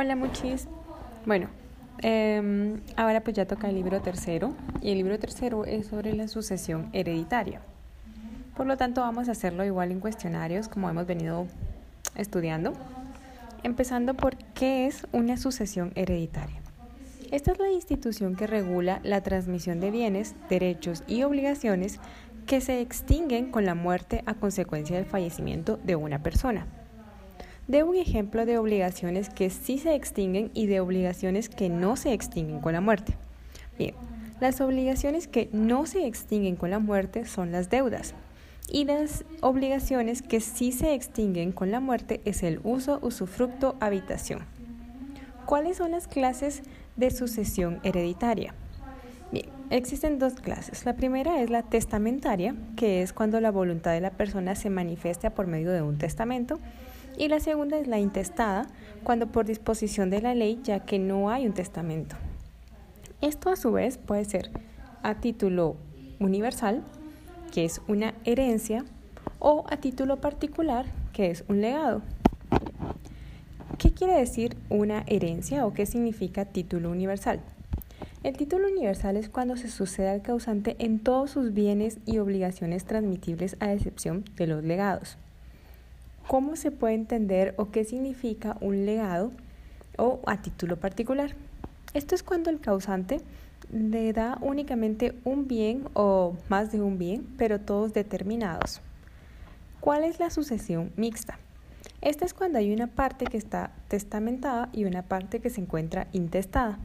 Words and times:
Hola 0.00 0.14
muchis. 0.14 0.68
Bueno, 1.26 1.48
em, 2.02 2.80
ahora 2.94 3.20
pues 3.20 3.34
ya 3.34 3.48
toca 3.48 3.68
el 3.68 3.74
libro 3.74 4.00
tercero 4.00 4.54
y 4.80 4.92
el 4.92 4.98
libro 4.98 5.18
tercero 5.18 5.64
es 5.64 5.88
sobre 5.88 6.14
la 6.14 6.28
sucesión 6.28 6.88
hereditaria. 6.92 7.62
Por 8.56 8.66
lo 8.68 8.76
tanto 8.76 9.00
vamos 9.00 9.28
a 9.28 9.32
hacerlo 9.32 9.64
igual 9.64 9.90
en 9.90 9.98
cuestionarios 9.98 10.68
como 10.68 10.88
hemos 10.88 11.04
venido 11.04 11.48
estudiando, 12.14 12.74
empezando 13.64 14.14
por 14.14 14.36
qué 14.54 14.86
es 14.86 15.04
una 15.10 15.36
sucesión 15.36 15.90
hereditaria. 15.96 16.60
Esta 17.32 17.50
es 17.50 17.58
la 17.58 17.72
institución 17.72 18.36
que 18.36 18.46
regula 18.46 19.00
la 19.02 19.20
transmisión 19.22 19.80
de 19.80 19.90
bienes, 19.90 20.36
derechos 20.48 21.02
y 21.08 21.24
obligaciones 21.24 21.98
que 22.46 22.60
se 22.60 22.80
extinguen 22.82 23.50
con 23.50 23.64
la 23.64 23.74
muerte 23.74 24.22
a 24.26 24.34
consecuencia 24.34 24.94
del 24.94 25.06
fallecimiento 25.06 25.76
de 25.82 25.96
una 25.96 26.22
persona. 26.22 26.68
De 27.68 27.82
un 27.82 27.96
ejemplo 27.96 28.46
de 28.46 28.56
obligaciones 28.56 29.28
que 29.28 29.50
sí 29.50 29.76
se 29.76 29.94
extinguen 29.94 30.50
y 30.54 30.66
de 30.66 30.80
obligaciones 30.80 31.50
que 31.50 31.68
no 31.68 31.96
se 31.96 32.14
extinguen 32.14 32.60
con 32.60 32.72
la 32.72 32.80
muerte. 32.80 33.14
Bien, 33.78 33.94
las 34.40 34.62
obligaciones 34.62 35.28
que 35.28 35.50
no 35.52 35.84
se 35.84 36.06
extinguen 36.06 36.56
con 36.56 36.70
la 36.70 36.78
muerte 36.78 37.26
son 37.26 37.52
las 37.52 37.68
deudas. 37.68 38.14
Y 38.70 38.86
las 38.86 39.26
obligaciones 39.42 40.22
que 40.22 40.40
sí 40.40 40.72
se 40.72 40.94
extinguen 40.94 41.52
con 41.52 41.70
la 41.70 41.80
muerte 41.80 42.22
es 42.24 42.42
el 42.42 42.60
uso, 42.64 43.00
usufructo, 43.02 43.76
habitación. 43.80 44.40
¿Cuáles 45.44 45.76
son 45.76 45.90
las 45.90 46.08
clases 46.08 46.62
de 46.96 47.10
sucesión 47.10 47.80
hereditaria? 47.82 48.54
Bien, 49.30 49.46
existen 49.68 50.18
dos 50.18 50.34
clases. 50.34 50.86
La 50.86 50.96
primera 50.96 51.42
es 51.42 51.50
la 51.50 51.64
testamentaria, 51.64 52.54
que 52.76 53.02
es 53.02 53.12
cuando 53.12 53.42
la 53.42 53.50
voluntad 53.50 53.92
de 53.92 54.00
la 54.00 54.12
persona 54.12 54.54
se 54.54 54.70
manifiesta 54.70 55.30
por 55.34 55.46
medio 55.46 55.70
de 55.70 55.82
un 55.82 55.98
testamento 55.98 56.58
y 57.18 57.26
la 57.26 57.40
segunda 57.40 57.78
es 57.78 57.88
la 57.88 57.98
intestada, 57.98 58.68
cuando 59.02 59.26
por 59.26 59.44
disposición 59.44 60.08
de 60.08 60.22
la 60.22 60.34
ley, 60.34 60.60
ya 60.62 60.80
que 60.80 61.00
no 61.00 61.30
hay 61.30 61.46
un 61.46 61.52
testamento. 61.52 62.16
Esto 63.20 63.50
a 63.50 63.56
su 63.56 63.72
vez 63.72 63.98
puede 63.98 64.24
ser 64.24 64.50
a 65.02 65.16
título 65.16 65.76
universal, 66.20 66.84
que 67.52 67.64
es 67.64 67.82
una 67.88 68.14
herencia, 68.24 68.84
o 69.40 69.64
a 69.68 69.78
título 69.78 70.20
particular, 70.20 70.86
que 71.12 71.30
es 71.30 71.44
un 71.48 71.60
legado. 71.60 72.02
¿Qué 73.78 73.90
quiere 73.92 74.14
decir 74.14 74.56
una 74.68 75.02
herencia 75.06 75.66
o 75.66 75.74
qué 75.74 75.86
significa 75.86 76.44
título 76.44 76.90
universal? 76.90 77.40
El 78.22 78.36
título 78.36 78.68
universal 78.68 79.16
es 79.16 79.28
cuando 79.28 79.56
se 79.56 79.68
sucede 79.68 80.08
al 80.08 80.22
causante 80.22 80.76
en 80.78 81.00
todos 81.00 81.30
sus 81.30 81.52
bienes 81.52 81.98
y 82.06 82.18
obligaciones 82.18 82.84
transmitibles 82.84 83.56
a 83.60 83.72
excepción 83.72 84.24
de 84.36 84.46
los 84.48 84.64
legados 84.64 85.18
cómo 86.28 86.56
se 86.56 86.70
puede 86.70 86.94
entender 86.94 87.54
o 87.56 87.70
qué 87.70 87.84
significa 87.84 88.58
un 88.60 88.84
legado 88.84 89.32
o 89.96 90.20
a 90.26 90.42
título 90.42 90.76
particular. 90.76 91.34
Esto 91.94 92.14
es 92.14 92.22
cuando 92.22 92.50
el 92.50 92.60
causante 92.60 93.22
le 93.72 94.12
da 94.12 94.36
únicamente 94.42 95.14
un 95.24 95.48
bien 95.48 95.88
o 95.94 96.36
más 96.50 96.70
de 96.70 96.82
un 96.82 96.98
bien, 96.98 97.26
pero 97.38 97.60
todos 97.60 97.94
determinados. 97.94 98.82
¿Cuál 99.80 100.04
es 100.04 100.20
la 100.20 100.28
sucesión 100.28 100.92
mixta? 100.96 101.38
Esta 102.02 102.26
es 102.26 102.34
cuando 102.34 102.58
hay 102.58 102.74
una 102.74 102.88
parte 102.88 103.24
que 103.24 103.38
está 103.38 103.72
testamentada 103.88 104.68
y 104.74 104.84
una 104.84 105.02
parte 105.02 105.40
que 105.40 105.48
se 105.48 105.62
encuentra 105.62 106.08
intestada, 106.12 106.78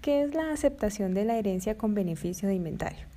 que 0.00 0.22
es 0.22 0.32
la 0.32 0.52
aceptación 0.52 1.12
de 1.12 1.24
la 1.24 1.36
herencia 1.36 1.76
con 1.76 1.94
beneficio 1.94 2.48
de 2.48 2.54
inventario. 2.54 3.13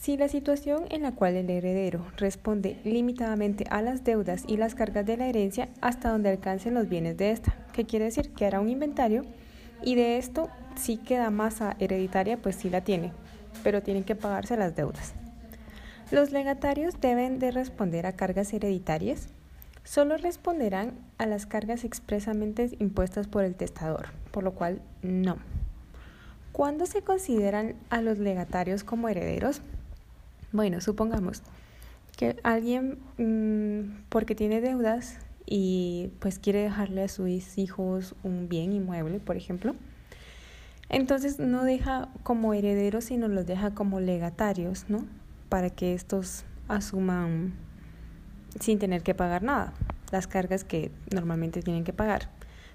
Si 0.00 0.16
la 0.16 0.28
situación 0.28 0.84
en 0.88 1.02
la 1.02 1.12
cual 1.12 1.36
el 1.36 1.50
heredero 1.50 2.06
responde 2.16 2.80
limitadamente 2.84 3.66
a 3.68 3.82
las 3.82 4.02
deudas 4.02 4.44
y 4.46 4.56
las 4.56 4.74
cargas 4.74 5.04
de 5.04 5.18
la 5.18 5.26
herencia 5.26 5.68
hasta 5.82 6.08
donde 6.08 6.30
alcancen 6.30 6.72
los 6.72 6.88
bienes 6.88 7.18
de 7.18 7.32
esta, 7.32 7.54
¿qué 7.74 7.84
quiere 7.84 8.06
decir 8.06 8.30
que 8.30 8.46
hará 8.46 8.60
un 8.60 8.70
inventario 8.70 9.26
y 9.82 9.96
de 9.96 10.16
esto 10.16 10.48
si 10.74 10.96
queda 10.96 11.28
masa 11.28 11.76
hereditaria, 11.80 12.38
pues 12.38 12.56
sí 12.56 12.70
la 12.70 12.80
tiene, 12.80 13.12
pero 13.62 13.82
tienen 13.82 14.04
que 14.04 14.14
pagarse 14.14 14.56
las 14.56 14.74
deudas. 14.74 15.12
Los 16.10 16.32
legatarios 16.32 16.98
deben 16.98 17.38
de 17.38 17.50
responder 17.50 18.06
a 18.06 18.12
cargas 18.12 18.54
hereditarias, 18.54 19.28
solo 19.84 20.16
responderán 20.16 20.94
a 21.18 21.26
las 21.26 21.44
cargas 21.44 21.84
expresamente 21.84 22.70
impuestas 22.78 23.28
por 23.28 23.44
el 23.44 23.54
testador, 23.54 24.06
por 24.30 24.44
lo 24.44 24.52
cual 24.54 24.80
no. 25.02 25.36
¿Cuándo 26.52 26.86
se 26.86 27.02
consideran 27.02 27.74
a 27.90 28.00
los 28.00 28.18
legatarios 28.18 28.82
como 28.82 29.10
herederos? 29.10 29.60
Bueno, 30.52 30.80
supongamos 30.80 31.42
que 32.16 32.36
alguien, 32.42 32.98
mm, 33.18 34.08
porque 34.08 34.34
tiene 34.34 34.60
deudas 34.60 35.18
y 35.46 36.10
pues 36.18 36.38
quiere 36.38 36.62
dejarle 36.62 37.04
a 37.04 37.08
sus 37.08 37.56
hijos 37.58 38.14
un 38.22 38.48
bien 38.48 38.72
inmueble, 38.72 39.20
por 39.20 39.36
ejemplo, 39.36 39.74
entonces 40.88 41.38
no 41.38 41.64
deja 41.64 42.08
como 42.24 42.52
herederos, 42.52 43.04
sino 43.04 43.28
los 43.28 43.46
deja 43.46 43.74
como 43.74 44.00
legatarios, 44.00 44.86
¿no? 44.88 45.06
Para 45.48 45.70
que 45.70 45.94
estos 45.94 46.44
asuman 46.66 47.54
sin 48.58 48.80
tener 48.80 49.02
que 49.02 49.14
pagar 49.14 49.44
nada, 49.44 49.72
las 50.10 50.26
cargas 50.26 50.64
que 50.64 50.90
normalmente 51.12 51.62
tienen 51.62 51.84
que 51.84 51.92
pagar. 51.92 52.28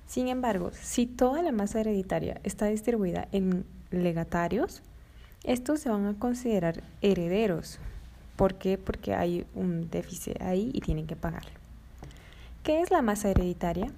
Sin 0.07 0.29
embargo, 0.29 0.71
si 0.73 1.07
toda 1.07 1.41
la 1.41 1.51
masa 1.51 1.81
hereditaria 1.81 2.39
está 2.43 2.67
distribuida 2.67 3.27
en 3.33 3.65
legatarios, 3.91 4.81
estos 5.45 5.79
se 5.79 5.89
van 5.89 6.07
a 6.07 6.13
considerar 6.15 6.83
herederos. 7.01 7.79
¿Por 8.35 8.55
qué? 8.55 8.77
Porque 8.77 9.13
hay 9.13 9.45
un 9.53 9.89
déficit 9.89 10.41
ahí 10.41 10.71
y 10.73 10.81
tienen 10.81 11.07
que 11.07 11.15
pagarlo. 11.15 11.51
¿Qué 12.63 12.81
es 12.81 12.91
la 12.91 13.01
masa 13.01 13.29
hereditaria? 13.29 13.91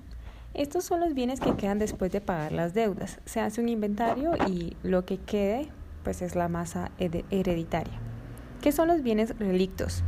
Estos 0.53 0.84
son 0.84 1.00
los 1.00 1.13
bienes 1.13 1.40
que 1.40 1.56
quedan 1.56 1.80
después 1.80 2.12
de 2.12 2.19
pagar 2.19 2.52
las 2.52 2.74
deudas. 2.74 3.19
Se 3.25 3.40
hace 3.40 3.62
un 3.62 3.69
inventario 3.69 4.34
y 4.47 4.75
lo 4.84 5.06
que 5.06 5.18
quede 5.18 5.69
pues 6.03 6.22
es 6.22 6.35
la 6.35 6.50
masa 6.50 6.91
hereditaria. 7.00 7.94
¿Qué 8.62 8.72
son 8.72 8.88
los 8.88 9.03
bienes 9.03 9.38
relictos? 9.40 10.03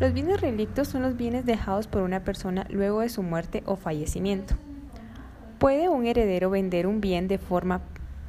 Los 0.00 0.12
bienes 0.12 0.40
relictos 0.40 0.88
son 0.88 1.02
los 1.02 1.16
bienes 1.16 1.46
dejados 1.46 1.86
por 1.86 2.02
una 2.02 2.24
persona 2.24 2.66
luego 2.68 3.00
de 3.00 3.08
su 3.08 3.22
muerte 3.22 3.62
o 3.64 3.76
fallecimiento. 3.76 4.54
¿Puede 5.58 5.88
un 5.88 6.06
heredero 6.06 6.50
vender 6.50 6.86
un 6.86 7.00
bien 7.00 7.28
de 7.28 7.38
forma 7.38 7.82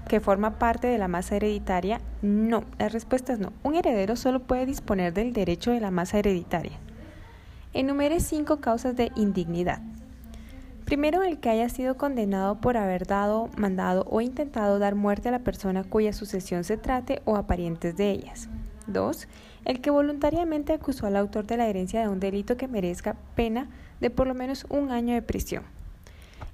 que 0.07 0.19
forma 0.19 0.59
parte 0.59 0.87
de 0.87 0.97
la 0.97 1.07
masa 1.07 1.35
hereditaria? 1.35 2.01
No, 2.21 2.63
la 2.79 2.89
respuesta 2.89 3.33
es 3.33 3.39
no. 3.39 3.53
Un 3.63 3.75
heredero 3.75 4.15
solo 4.15 4.41
puede 4.41 4.65
disponer 4.65 5.13
del 5.13 5.33
derecho 5.33 5.71
de 5.71 5.79
la 5.79 5.91
masa 5.91 6.19
hereditaria. 6.19 6.79
Enumere 7.73 8.19
cinco 8.19 8.57
causas 8.57 8.95
de 8.95 9.11
indignidad. 9.15 9.81
Primero, 10.85 11.23
el 11.23 11.39
que 11.39 11.49
haya 11.49 11.69
sido 11.69 11.97
condenado 11.97 12.59
por 12.59 12.77
haber 12.77 13.07
dado, 13.07 13.49
mandado 13.57 14.05
o 14.09 14.21
intentado 14.21 14.79
dar 14.79 14.95
muerte 14.95 15.29
a 15.29 15.31
la 15.31 15.39
persona 15.39 15.83
cuya 15.83 16.13
sucesión 16.13 16.63
se 16.63 16.77
trate 16.77 17.21
o 17.25 17.37
a 17.37 17.47
parientes 17.47 17.95
de 17.95 18.11
ellas. 18.11 18.49
2. 18.87 19.27
El 19.65 19.79
que 19.79 19.89
voluntariamente 19.89 20.73
acusó 20.73 21.07
al 21.07 21.15
autor 21.15 21.47
de 21.47 21.57
la 21.57 21.67
herencia 21.67 22.01
de 22.01 22.09
un 22.09 22.19
delito 22.19 22.57
que 22.57 22.67
merezca 22.67 23.15
pena 23.33 23.69
de 24.01 24.09
por 24.09 24.27
lo 24.27 24.33
menos 24.33 24.65
un 24.69 24.91
año 24.91 25.13
de 25.13 25.21
prisión 25.21 25.63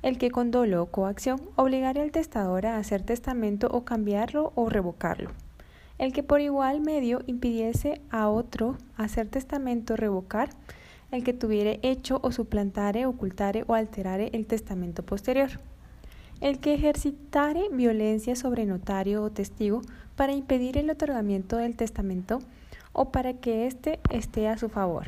el 0.02 0.18
que 0.18 0.32
con 0.32 0.52
dolo 0.52 0.84
o 0.84 0.86
coacción 0.88 1.42
obligare 1.56 2.02
al 2.02 2.12
testador 2.12 2.66
a 2.66 2.78
hacer 2.78 3.04
testamento 3.04 3.68
o 3.72 3.84
cambiarlo 3.84 4.54
o 4.56 4.70
revocarlo, 4.70 5.32
el 5.98 6.14
que 6.14 6.24
por 6.24 6.42
igual 6.42 6.82
medio 6.82 7.22
impidiese 7.28 8.02
a 8.10 8.30
otro 8.30 8.78
hacer 8.96 9.28
testamento 9.28 9.94
o 9.94 9.98
revocar, 9.98 10.50
el 11.12 11.24
que 11.24 11.34
tuviere 11.34 11.80
hecho 11.82 12.20
o 12.24 12.32
suplantare, 12.32 13.06
ocultare 13.06 13.66
o 13.68 13.74
alterare 13.74 14.30
el 14.34 14.46
testamento 14.46 15.04
posterior, 15.04 15.50
el 16.40 16.60
que 16.60 16.74
ejercitare 16.74 17.68
violencia 17.72 18.36
sobre 18.36 18.66
notario 18.66 19.24
o 19.24 19.32
testigo 19.32 19.82
para 20.16 20.34
impedir 20.34 20.78
el 20.78 20.90
otorgamiento 20.90 21.58
del 21.58 21.76
testamento 21.76 22.40
o 22.94 23.12
para 23.12 23.34
que 23.34 23.68
éste 23.68 24.00
esté 24.10 24.48
a 24.48 24.58
su 24.58 24.70
favor. 24.70 25.08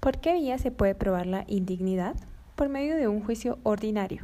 ¿Por 0.00 0.18
qué 0.18 0.34
vía 0.34 0.58
se 0.58 0.70
puede 0.70 0.94
probar 0.94 1.26
la 1.26 1.44
indignidad? 1.48 2.14
Por 2.54 2.68
medio 2.68 2.96
de 2.96 3.08
un 3.08 3.22
juicio 3.22 3.58
ordinario. 3.62 4.22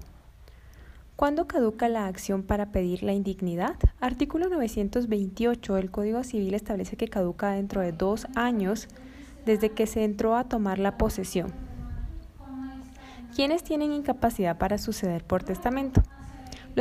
¿Cuándo 1.16 1.46
caduca 1.46 1.88
la 1.88 2.06
acción 2.06 2.42
para 2.42 2.72
pedir 2.72 3.02
la 3.02 3.12
indignidad? 3.12 3.76
Artículo 4.00 4.48
928 4.48 5.74
del 5.74 5.90
Código 5.90 6.24
Civil 6.24 6.54
establece 6.54 6.96
que 6.96 7.08
caduca 7.08 7.50
dentro 7.50 7.82
de 7.82 7.92
dos 7.92 8.26
años 8.34 8.88
desde 9.44 9.70
que 9.70 9.86
se 9.86 10.04
entró 10.04 10.36
a 10.36 10.44
tomar 10.44 10.78
la 10.78 10.96
posesión. 10.96 11.52
¿Quiénes 13.34 13.62
tienen 13.62 13.92
incapacidad 13.92 14.58
para 14.58 14.78
suceder 14.78 15.24
por 15.24 15.42
testamento? 15.42 16.02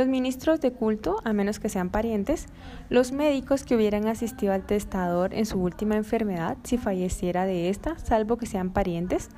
Los 0.00 0.08
ministros 0.08 0.62
de 0.62 0.72
culto, 0.72 1.20
a 1.24 1.34
menos 1.34 1.60
que 1.60 1.68
sean 1.68 1.90
parientes, 1.90 2.46
los 2.88 3.12
médicos 3.12 3.64
que 3.64 3.76
hubieran 3.76 4.08
asistido 4.08 4.54
al 4.54 4.64
testador 4.64 5.34
en 5.34 5.44
su 5.44 5.60
última 5.60 5.94
enfermedad 5.94 6.56
si 6.62 6.78
falleciera 6.78 7.44
de 7.44 7.68
esta, 7.68 7.98
salvo 7.98 8.38
que 8.38 8.46
sean 8.46 8.70
parientes, 8.70 9.28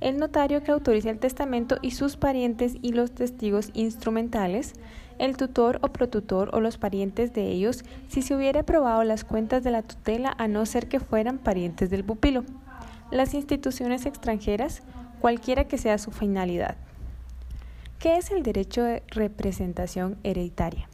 el 0.00 0.18
notario 0.18 0.62
que 0.62 0.70
autorice 0.70 1.10
el 1.10 1.18
testamento 1.18 1.78
y 1.82 1.90
sus 1.90 2.16
parientes 2.16 2.76
y 2.80 2.92
los 2.92 3.10
testigos 3.10 3.70
instrumentales, 3.74 4.74
el 5.18 5.36
tutor 5.36 5.80
o 5.82 5.88
protutor 5.88 6.50
o 6.52 6.60
los 6.60 6.78
parientes 6.78 7.32
de 7.32 7.48
ellos, 7.48 7.84
si 8.06 8.22
se 8.22 8.36
hubiera 8.36 8.60
aprobado 8.60 9.02
las 9.02 9.24
cuentas 9.24 9.64
de 9.64 9.72
la 9.72 9.82
tutela 9.82 10.32
a 10.38 10.46
no 10.46 10.64
ser 10.64 10.86
que 10.86 11.00
fueran 11.00 11.38
parientes 11.38 11.90
del 11.90 12.04
pupilo. 12.04 12.44
Las 13.10 13.34
instituciones 13.34 14.06
extranjeras, 14.06 14.84
cualquiera 15.18 15.64
que 15.64 15.76
sea 15.76 15.98
su 15.98 16.12
finalidad. 16.12 16.76
¿Qué 18.04 18.18
es 18.18 18.30
el 18.30 18.42
derecho 18.42 18.82
de 18.82 19.02
representación 19.06 20.18
hereditaria? 20.24 20.90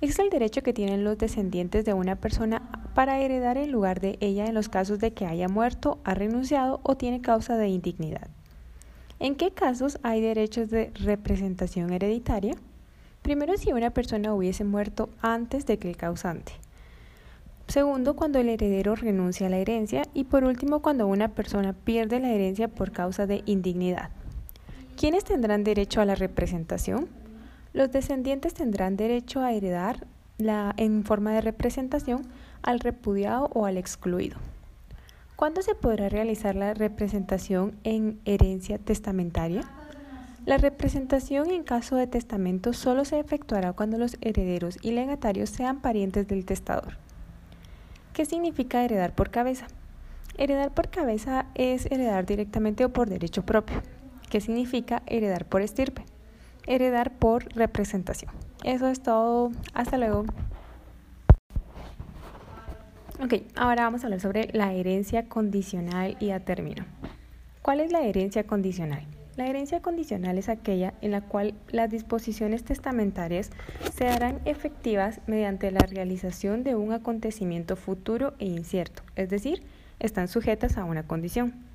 Es 0.00 0.18
el 0.18 0.30
derecho 0.30 0.62
que 0.62 0.72
tienen 0.72 1.04
los 1.04 1.18
descendientes 1.18 1.84
de 1.84 1.92
una 1.92 2.16
persona 2.16 2.62
para 2.94 3.20
heredar 3.20 3.58
en 3.58 3.70
lugar 3.70 4.00
de 4.00 4.16
ella 4.20 4.46
en 4.46 4.54
los 4.54 4.70
casos 4.70 5.00
de 5.00 5.12
que 5.12 5.26
haya 5.26 5.48
muerto, 5.48 5.98
ha 6.02 6.14
renunciado 6.14 6.80
o 6.82 6.96
tiene 6.96 7.20
causa 7.20 7.58
de 7.58 7.68
indignidad. 7.68 8.28
¿En 9.18 9.34
qué 9.34 9.50
casos 9.50 9.98
hay 10.02 10.22
derechos 10.22 10.70
de 10.70 10.92
representación 10.94 11.92
hereditaria? 11.92 12.54
Primero, 13.20 13.58
si 13.58 13.74
una 13.74 13.90
persona 13.90 14.32
hubiese 14.32 14.64
muerto 14.64 15.10
antes 15.20 15.66
de 15.66 15.78
que 15.78 15.90
el 15.90 15.98
causante. 15.98 16.52
Segundo, 17.68 18.16
cuando 18.16 18.38
el 18.38 18.48
heredero 18.48 18.94
renuncia 18.94 19.48
a 19.48 19.50
la 19.50 19.58
herencia. 19.58 20.04
Y 20.14 20.24
por 20.24 20.44
último, 20.44 20.80
cuando 20.80 21.06
una 21.06 21.34
persona 21.34 21.74
pierde 21.74 22.18
la 22.18 22.32
herencia 22.32 22.68
por 22.68 22.92
causa 22.92 23.26
de 23.26 23.42
indignidad. 23.44 24.08
¿Quiénes 25.00 25.24
tendrán 25.24 25.64
derecho 25.64 26.02
a 26.02 26.04
la 26.04 26.14
representación? 26.14 27.08
Los 27.72 27.90
descendientes 27.90 28.52
tendrán 28.52 28.98
derecho 28.98 29.40
a 29.40 29.54
heredar 29.54 30.06
en 30.76 31.04
forma 31.04 31.32
de 31.32 31.40
representación 31.40 32.26
al 32.60 32.80
repudiado 32.80 33.48
o 33.54 33.64
al 33.64 33.78
excluido. 33.78 34.36
¿Cuándo 35.36 35.62
se 35.62 35.74
podrá 35.74 36.10
realizar 36.10 36.54
la 36.54 36.74
representación 36.74 37.78
en 37.82 38.20
herencia 38.26 38.76
testamentaria? 38.76 39.62
La 40.44 40.58
representación 40.58 41.50
en 41.50 41.62
caso 41.62 41.96
de 41.96 42.06
testamento 42.06 42.74
solo 42.74 43.06
se 43.06 43.18
efectuará 43.20 43.72
cuando 43.72 43.96
los 43.96 44.18
herederos 44.20 44.76
y 44.82 44.90
legatarios 44.90 45.48
sean 45.48 45.80
parientes 45.80 46.28
del 46.28 46.44
testador. 46.44 46.98
¿Qué 48.12 48.26
significa 48.26 48.84
heredar 48.84 49.14
por 49.14 49.30
cabeza? 49.30 49.66
Heredar 50.36 50.74
por 50.74 50.90
cabeza 50.90 51.46
es 51.54 51.86
heredar 51.86 52.26
directamente 52.26 52.84
o 52.84 52.90
por 52.90 53.08
derecho 53.08 53.46
propio. 53.46 53.80
¿Qué 54.30 54.40
significa 54.40 55.02
heredar 55.06 55.44
por 55.44 55.60
estirpe? 55.60 56.04
heredar 56.66 57.12
por 57.12 57.52
representación. 57.54 58.32
Eso 58.64 58.88
es 58.88 59.02
todo. 59.02 59.50
Hasta 59.74 59.98
luego. 59.98 60.24
Ok, 63.22 63.34
ahora 63.54 63.84
vamos 63.84 64.02
a 64.02 64.06
hablar 64.06 64.20
sobre 64.20 64.48
la 64.52 64.72
herencia 64.72 65.28
condicional 65.28 66.16
y 66.20 66.30
a 66.30 66.44
término. 66.44 66.84
¿Cuál 67.60 67.80
es 67.80 67.92
la 67.92 68.02
herencia 68.02 68.44
condicional? 68.44 69.04
La 69.36 69.46
herencia 69.46 69.80
condicional 69.80 70.38
es 70.38 70.48
aquella 70.48 70.94
en 71.02 71.12
la 71.12 71.20
cual 71.20 71.54
las 71.70 71.90
disposiciones 71.90 72.64
testamentarias 72.64 73.50
se 73.94 74.08
harán 74.08 74.40
efectivas 74.44 75.20
mediante 75.26 75.70
la 75.70 75.80
realización 75.80 76.62
de 76.62 76.74
un 76.74 76.92
acontecimiento 76.92 77.76
futuro 77.76 78.34
e 78.38 78.46
incierto, 78.46 79.02
es 79.16 79.28
decir, 79.28 79.62
están 79.98 80.28
sujetas 80.28 80.78
a 80.78 80.84
una 80.84 81.06
condición. 81.06 81.69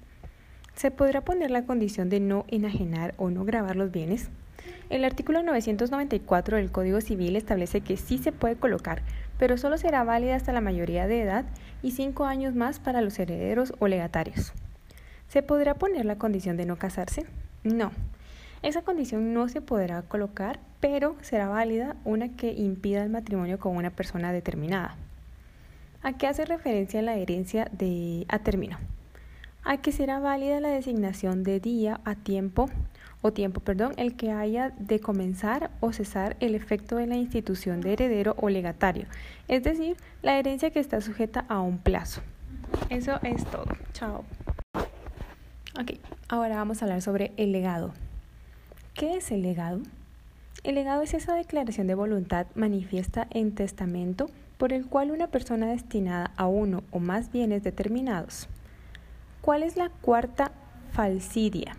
¿Se 0.75 0.91
podrá 0.91 1.21
poner 1.21 1.51
la 1.51 1.63
condición 1.63 2.09
de 2.09 2.19
no 2.19 2.43
enajenar 2.49 3.13
o 3.17 3.29
no 3.29 3.45
grabar 3.45 3.77
los 3.77 3.91
bienes? 3.91 4.27
El 4.89 5.05
artículo 5.05 5.41
994 5.41 6.57
del 6.57 6.69
Código 6.69 6.99
Civil 6.99 7.37
establece 7.37 7.79
que 7.79 7.95
sí 7.95 8.17
se 8.17 8.33
puede 8.33 8.57
colocar, 8.57 9.01
pero 9.39 9.57
solo 9.57 9.77
será 9.77 10.03
válida 10.03 10.35
hasta 10.35 10.51
la 10.51 10.59
mayoría 10.59 11.07
de 11.07 11.21
edad 11.21 11.45
y 11.81 11.91
cinco 11.91 12.25
años 12.25 12.55
más 12.55 12.79
para 12.79 12.99
los 12.99 13.17
herederos 13.19 13.73
o 13.79 13.87
legatarios. 13.87 14.51
¿Se 15.29 15.41
podrá 15.41 15.75
poner 15.75 16.05
la 16.05 16.17
condición 16.17 16.57
de 16.57 16.65
no 16.65 16.75
casarse? 16.75 17.25
No. 17.63 17.91
Esa 18.61 18.81
condición 18.81 19.33
no 19.33 19.47
se 19.47 19.61
podrá 19.61 20.01
colocar, 20.01 20.59
pero 20.81 21.15
será 21.21 21.47
válida 21.47 21.95
una 22.03 22.35
que 22.35 22.51
impida 22.51 23.01
el 23.03 23.09
matrimonio 23.09 23.59
con 23.59 23.77
una 23.77 23.91
persona 23.91 24.33
determinada. 24.33 24.97
¿A 26.03 26.17
qué 26.17 26.27
hace 26.27 26.43
referencia 26.43 27.01
la 27.01 27.15
herencia 27.15 27.69
de 27.71 28.25
a 28.27 28.39
término? 28.39 28.77
A 29.65 29.77
que 29.77 29.91
será 29.91 30.19
válida 30.19 30.59
la 30.59 30.69
designación 30.69 31.43
de 31.43 31.59
día 31.59 31.99
a 32.05 32.13
tiempo 32.13 32.69
o 33.23 33.33
tiempo, 33.33 33.61
perdón, 33.61 33.93
el 33.97 34.15
que 34.15 34.31
haya 34.31 34.69
de 34.77 34.99
comenzar 34.99 35.71
o 35.79 35.91
cesar 35.91 36.37
el 36.39 36.53
efecto 36.53 36.97
de 36.97 37.07
la 37.07 37.15
institución 37.15 37.81
de 37.81 37.93
heredero 37.93 38.35
o 38.39 38.49
legatario, 38.49 39.07
es 39.47 39.63
decir, 39.63 39.97
la 40.21 40.37
herencia 40.37 40.69
que 40.69 40.79
está 40.79 41.01
sujeta 41.01 41.45
a 41.49 41.61
un 41.61 41.79
plazo. 41.79 42.21
Eso 42.91 43.19
es 43.23 43.43
todo. 43.45 43.65
Chao. 43.93 44.23
Ok, 45.79 45.97
ahora 46.29 46.57
vamos 46.57 46.81
a 46.81 46.85
hablar 46.85 47.01
sobre 47.01 47.33
el 47.37 47.51
legado. 47.51 47.91
¿Qué 48.93 49.17
es 49.17 49.31
el 49.31 49.41
legado? 49.41 49.81
El 50.63 50.75
legado 50.75 51.01
es 51.01 51.15
esa 51.15 51.33
declaración 51.33 51.87
de 51.87 51.95
voluntad 51.95 52.45
manifiesta 52.53 53.25
en 53.31 53.55
testamento 53.55 54.29
por 54.59 54.73
el 54.73 54.85
cual 54.85 55.09
una 55.09 55.27
persona 55.27 55.65
destinada 55.65 56.31
a 56.37 56.45
uno 56.45 56.83
o 56.91 56.99
más 56.99 57.31
bienes 57.31 57.63
determinados. 57.63 58.47
¿Cuál 59.45 59.61
es 59.61 59.77
la 59.77 59.89
cuarta 60.01 60.51
falsidia? 60.91 61.77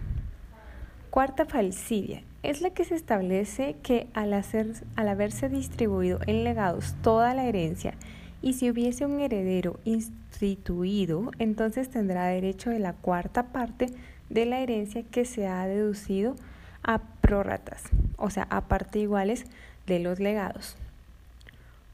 Cuarta 1.10 1.46
falsidia 1.46 2.22
es 2.44 2.60
la 2.60 2.70
que 2.70 2.84
se 2.84 2.94
establece 2.94 3.74
que 3.82 4.06
al, 4.14 4.34
hacer, 4.34 4.68
al 4.94 5.08
haberse 5.08 5.48
distribuido 5.48 6.20
en 6.28 6.44
legados 6.44 6.94
toda 7.02 7.34
la 7.34 7.42
herencia 7.42 7.94
y 8.40 8.52
si 8.52 8.70
hubiese 8.70 9.04
un 9.04 9.18
heredero 9.18 9.80
instituido, 9.84 11.32
entonces 11.40 11.90
tendrá 11.90 12.26
derecho 12.26 12.70
de 12.70 12.78
la 12.78 12.92
cuarta 12.92 13.48
parte 13.48 13.86
de 14.30 14.46
la 14.46 14.60
herencia 14.60 15.02
que 15.02 15.24
se 15.24 15.48
ha 15.48 15.66
deducido 15.66 16.36
a 16.84 17.00
prórratas, 17.20 17.82
o 18.16 18.30
sea, 18.30 18.46
a 18.48 18.68
parte 18.68 19.00
iguales 19.00 19.44
de 19.88 19.98
los 19.98 20.20
legados. 20.20 20.76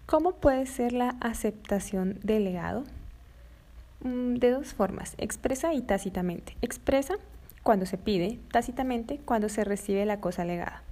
¿Cómo 0.04 0.32
puede 0.32 0.66
ser 0.66 0.92
la 0.92 1.16
aceptación 1.22 2.20
del 2.22 2.44
legado? 2.44 2.84
Mm, 4.04 4.34
de 4.34 4.50
dos 4.50 4.74
formas, 4.74 5.14
expresa 5.18 5.74
y 5.74 5.80
tácitamente. 5.80 6.56
Expresa 6.60 7.14
cuando 7.62 7.86
se 7.86 7.98
pide, 7.98 8.40
tácitamente 8.50 9.20
cuando 9.24 9.48
se 9.48 9.64
recibe 9.64 10.04
la 10.06 10.20
cosa 10.20 10.44
legada. 10.44 10.82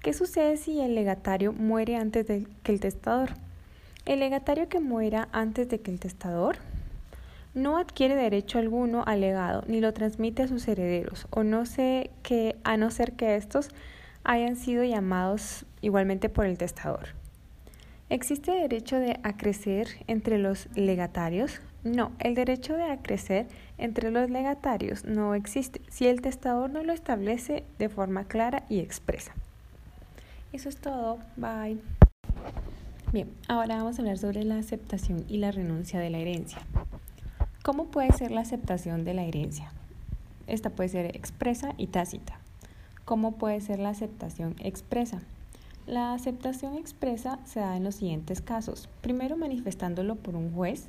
¿Qué 0.00 0.12
sucede 0.12 0.58
si 0.58 0.80
el 0.80 0.94
legatario 0.94 1.52
muere 1.52 1.96
antes 1.96 2.26
de 2.26 2.46
que 2.62 2.72
el 2.72 2.80
testador? 2.80 3.30
El 4.04 4.20
legatario 4.20 4.68
que 4.68 4.80
muera 4.80 5.28
antes 5.32 5.68
de 5.68 5.80
que 5.80 5.90
el 5.90 6.00
testador 6.00 6.58
no 7.54 7.78
adquiere 7.78 8.14
derecho 8.14 8.58
alguno 8.58 9.02
al 9.06 9.22
legado 9.22 9.64
ni 9.66 9.80
lo 9.80 9.92
transmite 9.94 10.42
a 10.42 10.48
sus 10.48 10.68
herederos, 10.68 11.26
o 11.30 11.42
no 11.42 11.64
sé 11.64 12.10
que 12.22 12.56
a 12.62 12.76
no 12.76 12.90
ser 12.90 13.14
que 13.14 13.36
estos 13.36 13.70
hayan 14.22 14.56
sido 14.56 14.84
llamados 14.84 15.64
igualmente 15.80 16.28
por 16.28 16.44
el 16.44 16.58
testador. 16.58 17.08
¿Existe 18.10 18.52
derecho 18.52 18.96
de 18.96 19.18
acrecer 19.22 19.88
entre 20.06 20.38
los 20.38 20.68
legatarios? 20.76 21.60
No, 21.84 22.10
el 22.18 22.34
derecho 22.34 22.74
de 22.74 22.84
acrecer 22.84 23.46
entre 23.78 24.10
los 24.10 24.30
legatarios 24.30 25.04
no 25.04 25.34
existe 25.34 25.80
si 25.88 26.06
el 26.06 26.20
testador 26.20 26.70
no 26.70 26.82
lo 26.82 26.92
establece 26.92 27.64
de 27.78 27.88
forma 27.88 28.24
clara 28.24 28.64
y 28.68 28.80
expresa. 28.80 29.32
Eso 30.52 30.68
es 30.68 30.76
todo. 30.76 31.18
Bye. 31.36 31.78
Bien, 33.12 33.30
ahora 33.46 33.76
vamos 33.76 33.98
a 33.98 34.02
hablar 34.02 34.18
sobre 34.18 34.44
la 34.44 34.58
aceptación 34.58 35.24
y 35.28 35.38
la 35.38 35.52
renuncia 35.52 36.00
de 36.00 36.10
la 36.10 36.18
herencia. 36.18 36.58
¿Cómo 37.62 37.86
puede 37.86 38.12
ser 38.12 38.32
la 38.32 38.40
aceptación 38.40 39.04
de 39.04 39.14
la 39.14 39.24
herencia? 39.24 39.72
Esta 40.46 40.70
puede 40.70 40.88
ser 40.88 41.16
expresa 41.16 41.74
y 41.76 41.86
tácita. 41.86 42.40
¿Cómo 43.04 43.32
puede 43.32 43.60
ser 43.60 43.78
la 43.78 43.90
aceptación 43.90 44.56
expresa? 44.58 45.20
La 45.86 46.12
aceptación 46.12 46.76
expresa 46.76 47.38
se 47.44 47.60
da 47.60 47.76
en 47.76 47.84
los 47.84 47.94
siguientes 47.94 48.40
casos. 48.40 48.88
Primero, 49.00 49.36
manifestándolo 49.36 50.16
por 50.16 50.34
un 50.34 50.52
juez 50.52 50.88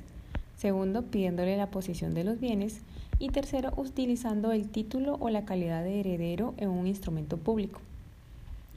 segundo, 0.60 1.02
pidiéndole 1.02 1.56
la 1.56 1.70
posición 1.70 2.12
de 2.12 2.22
los 2.22 2.38
bienes 2.38 2.80
y 3.18 3.30
tercero, 3.30 3.72
utilizando 3.76 4.52
el 4.52 4.68
título 4.68 5.16
o 5.18 5.30
la 5.30 5.46
calidad 5.46 5.82
de 5.82 6.00
heredero 6.00 6.52
en 6.58 6.68
un 6.68 6.86
instrumento 6.86 7.38
público. 7.38 7.80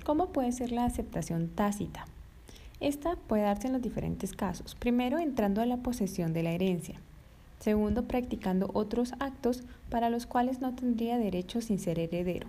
¿Cómo 0.05 0.27
puede 0.27 0.53
ser 0.53 0.71
la 0.71 0.85
aceptación 0.85 1.49
tácita? 1.49 2.05
Esta 2.79 3.17
puede 3.27 3.43
darse 3.43 3.67
en 3.67 3.73
los 3.73 3.81
diferentes 3.81 4.31
casos. 4.33 4.75
Primero, 4.75 5.19
entrando 5.19 5.61
a 5.61 5.65
la 5.65 5.77
posesión 5.77 6.31
de 6.33 6.43
la 6.43 6.51
herencia. 6.51 6.95
Segundo, 7.59 8.03
practicando 8.03 8.69
otros 8.73 9.13
actos 9.19 9.63
para 9.89 10.09
los 10.09 10.25
cuales 10.25 10.61
no 10.61 10.75
tendría 10.75 11.17
derecho 11.17 11.61
sin 11.61 11.79
ser 11.79 11.99
heredero. 11.99 12.47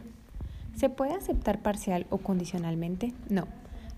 ¿Se 0.76 0.88
puede 0.88 1.14
aceptar 1.14 1.60
parcial 1.60 2.06
o 2.10 2.18
condicionalmente? 2.18 3.12
No. 3.28 3.46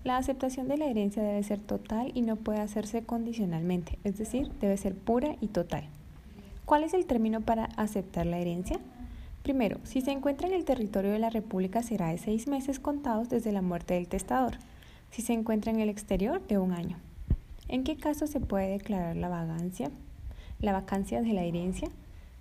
La 0.03 0.17
aceptación 0.17 0.67
de 0.67 0.77
la 0.77 0.85
herencia 0.85 1.23
debe 1.23 1.43
ser 1.43 1.59
total 1.59 2.11
y 2.13 2.21
no 2.21 2.35
puede 2.37 2.59
hacerse 2.59 3.03
condicionalmente, 3.03 3.99
es 4.03 4.17
decir, 4.17 4.49
debe 4.61 4.77
ser 4.77 4.95
pura 4.95 5.35
y 5.41 5.47
total. 5.47 5.83
¿Cuál 6.65 6.83
es 6.83 6.93
el 6.93 7.05
término 7.05 7.41
para 7.41 7.65
aceptar 7.75 8.25
la 8.25 8.39
herencia? 8.39 8.79
Primero, 9.43 9.79
si 9.83 10.01
se 10.01 10.11
encuentra 10.11 10.47
en 10.47 10.53
el 10.53 10.65
territorio 10.65 11.11
de 11.11 11.19
la 11.19 11.29
República 11.29 11.81
será 11.81 12.09
de 12.09 12.17
seis 12.17 12.47
meses 12.47 12.79
contados 12.79 13.29
desde 13.29 13.53
la 13.53 13.61
muerte 13.61 13.93
del 13.93 14.09
testador. 14.09 14.57
Si 15.09 15.21
se 15.21 15.31
encuentra 15.31 15.71
en 15.71 15.79
el 15.79 15.87
exterior, 15.87 16.45
de 16.47 16.57
un 16.57 16.73
año. 16.73 16.97
¿En 17.69 17.83
qué 17.85 17.95
caso 17.95 18.27
se 18.27 18.41
puede 18.41 18.71
declarar 18.71 19.15
la 19.15 19.29
vacancia? 19.29 19.89
La 20.59 20.73
vacancia 20.73 21.21
de 21.21 21.31
la 21.31 21.43
herencia. 21.43 21.89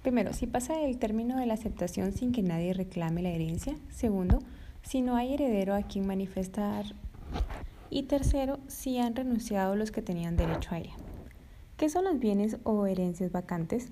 Primero, 0.02 0.32
si 0.32 0.46
pasa 0.46 0.80
el 0.80 0.98
término 0.98 1.38
de 1.38 1.46
la 1.46 1.54
aceptación 1.54 2.12
sin 2.12 2.32
que 2.32 2.42
nadie 2.42 2.72
reclame 2.72 3.22
la 3.22 3.30
herencia. 3.30 3.76
Segundo, 3.90 4.40
si 4.82 5.00
no 5.00 5.16
hay 5.16 5.34
heredero 5.34 5.74
a 5.74 5.82
quien 5.82 6.06
manifestar 6.06 6.86
y 7.90 8.04
tercero, 8.04 8.58
si 8.66 8.98
han 8.98 9.14
renunciado 9.16 9.76
los 9.76 9.90
que 9.90 10.02
tenían 10.02 10.36
derecho 10.36 10.74
a 10.74 10.78
ella. 10.78 10.94
¿Qué 11.76 11.88
son 11.88 12.04
los 12.04 12.18
bienes 12.18 12.58
o 12.64 12.86
herencias 12.86 13.32
vacantes? 13.32 13.88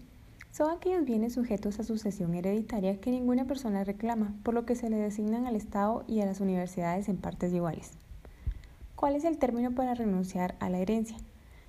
Son 0.51 0.71
aquellos 0.71 1.05
bienes 1.05 1.35
sujetos 1.35 1.81
a 1.81 1.85
sucesión 1.85 2.35
hereditaria 2.35 3.01
que 3.01 3.11
ninguna 3.11 3.45
persona 3.45 3.83
reclama, 3.83 4.35
por 4.43 4.55
lo 4.55 4.65
que 4.65 4.77
se 4.77 4.89
le 4.89 4.97
designan 4.97 5.47
al 5.47 5.57
Estado 5.57 6.05
y 6.07 6.21
a 6.21 6.27
las 6.27 6.41
universidades 6.41 7.09
en 7.09 7.17
partes 7.17 7.53
iguales. 7.53 7.93
¿Cuál 8.95 9.17
es 9.17 9.25
el 9.25 9.39
término 9.39 9.73
para 9.73 9.95
renunciar 9.95 10.55
a 10.61 10.71
la 10.71 10.79
herencia? 10.79 11.17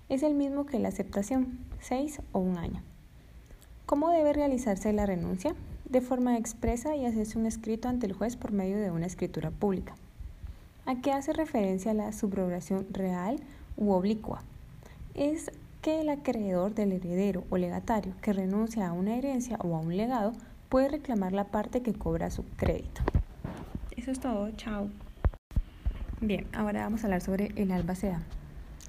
Es 0.07 0.21
el 0.21 0.35
mismo 0.35 0.65
que 0.65 0.79
la 0.79 0.89
aceptación, 0.89 1.57
seis 1.81 2.21
o 2.31 2.39
un 2.39 2.57
año. 2.57 2.83
¿Cómo 3.85 4.09
debe 4.09 4.33
realizarse 4.33 4.93
la 4.93 5.05
renuncia? 5.05 5.55
De 5.89 6.01
forma 6.01 6.37
expresa 6.37 6.95
y 6.95 7.05
hacerse 7.05 7.37
un 7.37 7.45
escrito 7.45 7.87
ante 7.87 8.05
el 8.05 8.13
juez 8.13 8.35
por 8.35 8.51
medio 8.51 8.77
de 8.77 8.91
una 8.91 9.05
escritura 9.05 9.51
pública. 9.51 9.95
¿A 10.87 11.01
qué 11.01 11.11
hace 11.11 11.33
referencia 11.33 11.95
la 11.95 12.11
subrogación 12.11 12.85
real 12.91 13.39
u 13.75 13.91
oblicua? 13.91 14.43
Es 15.15 15.51
que 15.81 16.01
el 16.01 16.09
acreedor 16.09 16.75
del 16.75 16.91
heredero 16.91 17.43
o 17.49 17.57
legatario 17.57 18.13
que 18.21 18.33
renuncia 18.33 18.87
a 18.87 18.93
una 18.93 19.15
herencia 19.15 19.57
o 19.63 19.75
a 19.75 19.79
un 19.79 19.97
legado 19.97 20.33
puede 20.69 20.89
reclamar 20.89 21.33
la 21.33 21.45
parte 21.45 21.81
que 21.81 21.93
cobra 21.93 22.29
su 22.29 22.43
crédito. 22.55 23.01
Eso 23.97 24.11
es 24.11 24.19
todo, 24.19 24.51
chao. 24.51 24.89
Bien, 26.21 26.45
ahora 26.53 26.83
vamos 26.83 27.01
a 27.01 27.07
hablar 27.07 27.21
sobre 27.21 27.51
el 27.55 27.71
albacea. 27.71 28.21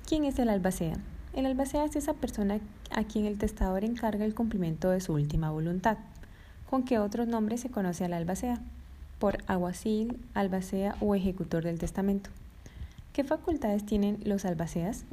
¿Quién 0.06 0.24
es 0.24 0.38
el 0.38 0.50
albacea? 0.50 0.98
El 1.32 1.46
albacea 1.46 1.86
es 1.86 1.96
esa 1.96 2.12
persona 2.12 2.60
a 2.90 3.04
quien 3.04 3.24
el 3.24 3.38
testador 3.38 3.84
encarga 3.84 4.26
el 4.26 4.34
cumplimiento 4.34 4.90
de 4.90 5.00
su 5.00 5.14
última 5.14 5.50
voluntad. 5.50 5.96
¿Con 6.68 6.84
qué 6.84 6.98
otros 6.98 7.26
nombres 7.26 7.60
se 7.60 7.70
conoce 7.70 8.04
al 8.04 8.12
albacea? 8.12 8.60
Por 9.18 9.38
aguacil, 9.46 10.18
albacea 10.35 10.96
o 11.00 11.14
ejecutor 11.14 11.64
del 11.64 11.78
testamento. 11.78 12.30
¿Qué 13.12 13.25
facultades 13.25 13.87
tienen 13.87 14.18
los 14.25 14.44
albaceas? 14.44 15.04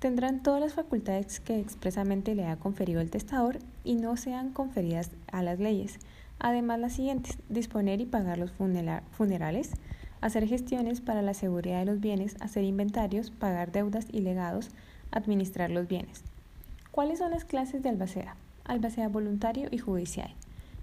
tendrán 0.00 0.42
todas 0.42 0.60
las 0.60 0.72
facultades 0.72 1.40
que 1.40 1.60
expresamente 1.60 2.34
le 2.34 2.46
ha 2.46 2.56
conferido 2.56 3.00
el 3.00 3.10
testador 3.10 3.58
y 3.84 3.94
no 3.94 4.16
sean 4.16 4.50
conferidas 4.50 5.10
a 5.30 5.42
las 5.42 5.60
leyes. 5.60 5.98
Además, 6.38 6.80
las 6.80 6.94
siguientes, 6.94 7.38
disponer 7.50 8.00
y 8.00 8.06
pagar 8.06 8.38
los 8.38 8.50
funerales, 8.50 9.72
hacer 10.22 10.48
gestiones 10.48 11.02
para 11.02 11.20
la 11.20 11.34
seguridad 11.34 11.80
de 11.80 11.84
los 11.84 12.00
bienes, 12.00 12.36
hacer 12.40 12.64
inventarios, 12.64 13.30
pagar 13.30 13.72
deudas 13.72 14.06
y 14.10 14.22
legados, 14.22 14.70
administrar 15.10 15.70
los 15.70 15.86
bienes. 15.86 16.24
¿Cuáles 16.90 17.18
son 17.18 17.30
las 17.30 17.44
clases 17.44 17.82
de 17.82 17.90
albacea? 17.90 18.36
Albacea 18.64 19.08
voluntario 19.08 19.68
y 19.70 19.78
judicial. 19.78 20.34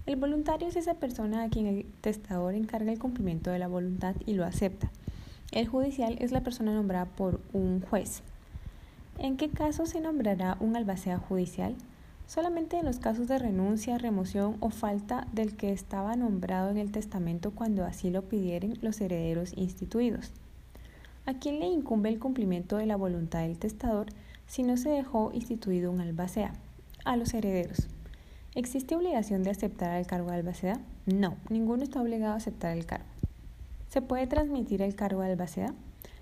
El 0.08 0.16
voluntario 0.16 0.66
es 0.68 0.76
esa 0.76 0.94
persona 0.94 1.42
a 1.42 1.50
quien 1.50 1.66
el 1.66 1.84
testador 2.00 2.54
encarga 2.54 2.90
el 2.90 2.98
cumplimiento 2.98 3.50
de 3.50 3.58
la 3.58 3.68
voluntad 3.68 4.14
y 4.24 4.32
lo 4.32 4.46
acepta. 4.46 4.90
El 5.52 5.68
judicial 5.68 6.16
es 6.18 6.32
la 6.32 6.42
persona 6.42 6.72
nombrada 6.72 7.04
por 7.04 7.42
un 7.52 7.82
juez. 7.82 8.22
¿En 9.18 9.36
qué 9.36 9.50
caso 9.50 9.84
se 9.84 10.00
nombrará 10.00 10.56
un 10.60 10.76
albacea 10.76 11.18
judicial? 11.18 11.74
Solamente 12.26 12.78
en 12.78 12.86
los 12.86 13.00
casos 13.00 13.28
de 13.28 13.38
renuncia, 13.38 13.98
remoción 13.98 14.56
o 14.60 14.70
falta 14.70 15.26
del 15.34 15.56
que 15.56 15.72
estaba 15.72 16.16
nombrado 16.16 16.70
en 16.70 16.78
el 16.78 16.90
testamento 16.90 17.50
cuando 17.50 17.84
así 17.84 18.08
lo 18.08 18.22
pidieren 18.22 18.78
los 18.80 19.02
herederos 19.02 19.52
instituidos. 19.58 20.32
¿A 21.26 21.34
quién 21.34 21.58
le 21.58 21.66
incumbe 21.66 22.08
el 22.08 22.18
cumplimiento 22.18 22.78
de 22.78 22.86
la 22.86 22.96
voluntad 22.96 23.40
del 23.40 23.58
testador 23.58 24.06
si 24.46 24.62
no 24.62 24.78
se 24.78 24.88
dejó 24.88 25.32
instituido 25.34 25.90
un 25.90 26.00
albacea? 26.00 26.54
A 27.04 27.18
los 27.18 27.34
herederos. 27.34 27.88
¿Existe 28.58 28.96
obligación 28.96 29.44
de 29.44 29.50
aceptar 29.50 30.00
el 30.00 30.08
cargo 30.08 30.30
de 30.30 30.38
albacea? 30.38 30.80
No, 31.06 31.36
ninguno 31.48 31.84
está 31.84 32.02
obligado 32.02 32.32
a 32.32 32.38
aceptar 32.38 32.76
el 32.76 32.86
cargo. 32.86 33.06
¿Se 33.88 34.02
puede 34.02 34.26
transmitir 34.26 34.82
el 34.82 34.96
cargo 34.96 35.20
de 35.20 35.30
albacea? 35.30 35.74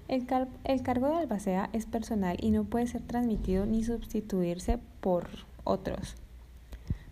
El, 0.06 0.26
cargo 0.26 1.08
de 1.08 1.16
albacea 1.16 1.70
es 1.72 1.86
personal 1.86 2.36
y 2.38 2.50
no 2.50 2.64
puede 2.64 2.88
ser 2.88 3.00
transmitido 3.00 3.64
ni 3.64 3.82
sustituirse 3.84 4.78
por 5.00 5.30
otros. 5.64 6.16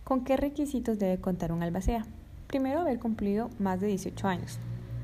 ¿Con 0.03 0.23
qué 0.25 0.37
requisitos 0.37 0.99
debe 0.99 1.19
contar 1.19 1.51
un 1.51 1.63
albacea? 1.63 2.05
Primero, 2.45 2.81
haber 2.81 2.99
cumplido 2.99 3.49
más 3.57 3.81
de 3.81 3.87
18 3.87 4.27
años. 4.27 4.59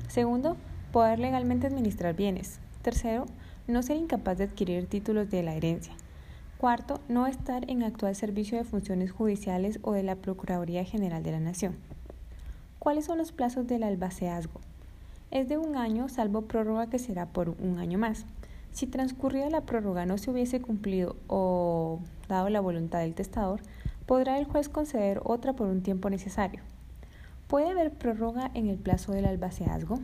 Segundo, 0.06 0.56
poder 0.92 1.18
legalmente 1.18 1.66
administrar 1.66 2.14
bienes. 2.14 2.60
Tercero, 2.82 3.26
no 3.66 3.82
ser 3.82 3.96
incapaz 3.96 4.38
de 4.38 4.44
adquirir 4.44 4.86
títulos 4.86 5.28
de 5.30 5.42
la 5.42 5.56
herencia. 5.56 5.94
Cuarto, 6.62 7.00
no 7.08 7.26
estar 7.26 7.68
en 7.68 7.82
actual 7.82 8.14
servicio 8.14 8.56
de 8.56 8.62
funciones 8.62 9.10
judiciales 9.10 9.80
o 9.82 9.94
de 9.94 10.04
la 10.04 10.14
Procuraduría 10.14 10.84
General 10.84 11.20
de 11.20 11.32
la 11.32 11.40
Nación. 11.40 11.74
¿Cuáles 12.78 13.06
son 13.06 13.18
los 13.18 13.32
plazos 13.32 13.66
del 13.66 13.82
albaceazgo? 13.82 14.60
es 15.32 15.48
de 15.48 15.58
un 15.58 15.74
año, 15.74 16.08
salvo 16.08 16.42
prórroga 16.42 16.86
que 16.86 17.00
será 17.00 17.26
por 17.26 17.48
un 17.48 17.80
año 17.80 17.98
más. 17.98 18.26
Si 18.70 18.86
transcurrida 18.86 19.50
la 19.50 19.62
prórroga 19.62 20.06
no 20.06 20.18
se 20.18 20.30
hubiese 20.30 20.60
cumplido 20.60 21.16
o 21.26 21.98
dado 22.28 22.48
la 22.48 22.60
voluntad 22.60 23.00
del 23.00 23.16
testador, 23.16 23.60
podrá 24.06 24.38
el 24.38 24.44
juez 24.44 24.68
conceder 24.68 25.20
otra 25.24 25.54
por 25.54 25.66
un 25.66 25.82
tiempo 25.82 26.10
necesario. 26.10 26.60
¿Puede 27.48 27.70
haber 27.70 27.90
prórroga 27.90 28.52
en 28.54 28.68
el 28.68 28.76
plazo 28.76 29.10
del 29.10 29.24
albaceazgo? 29.24 29.98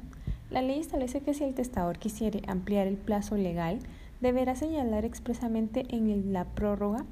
La 0.50 0.62
ley 0.62 0.80
establece 0.80 1.20
que 1.20 1.34
si 1.34 1.44
el 1.44 1.54
testador 1.54 1.98
quisiere 1.98 2.42
ampliar 2.48 2.88
el 2.88 2.96
plazo 2.96 3.36
legal, 3.36 3.78
deberá 4.20 4.54
señalar 4.54 5.04
expresamente 5.04 5.86
en 5.90 6.32
la 6.32 6.44
prórroga. 6.44 7.04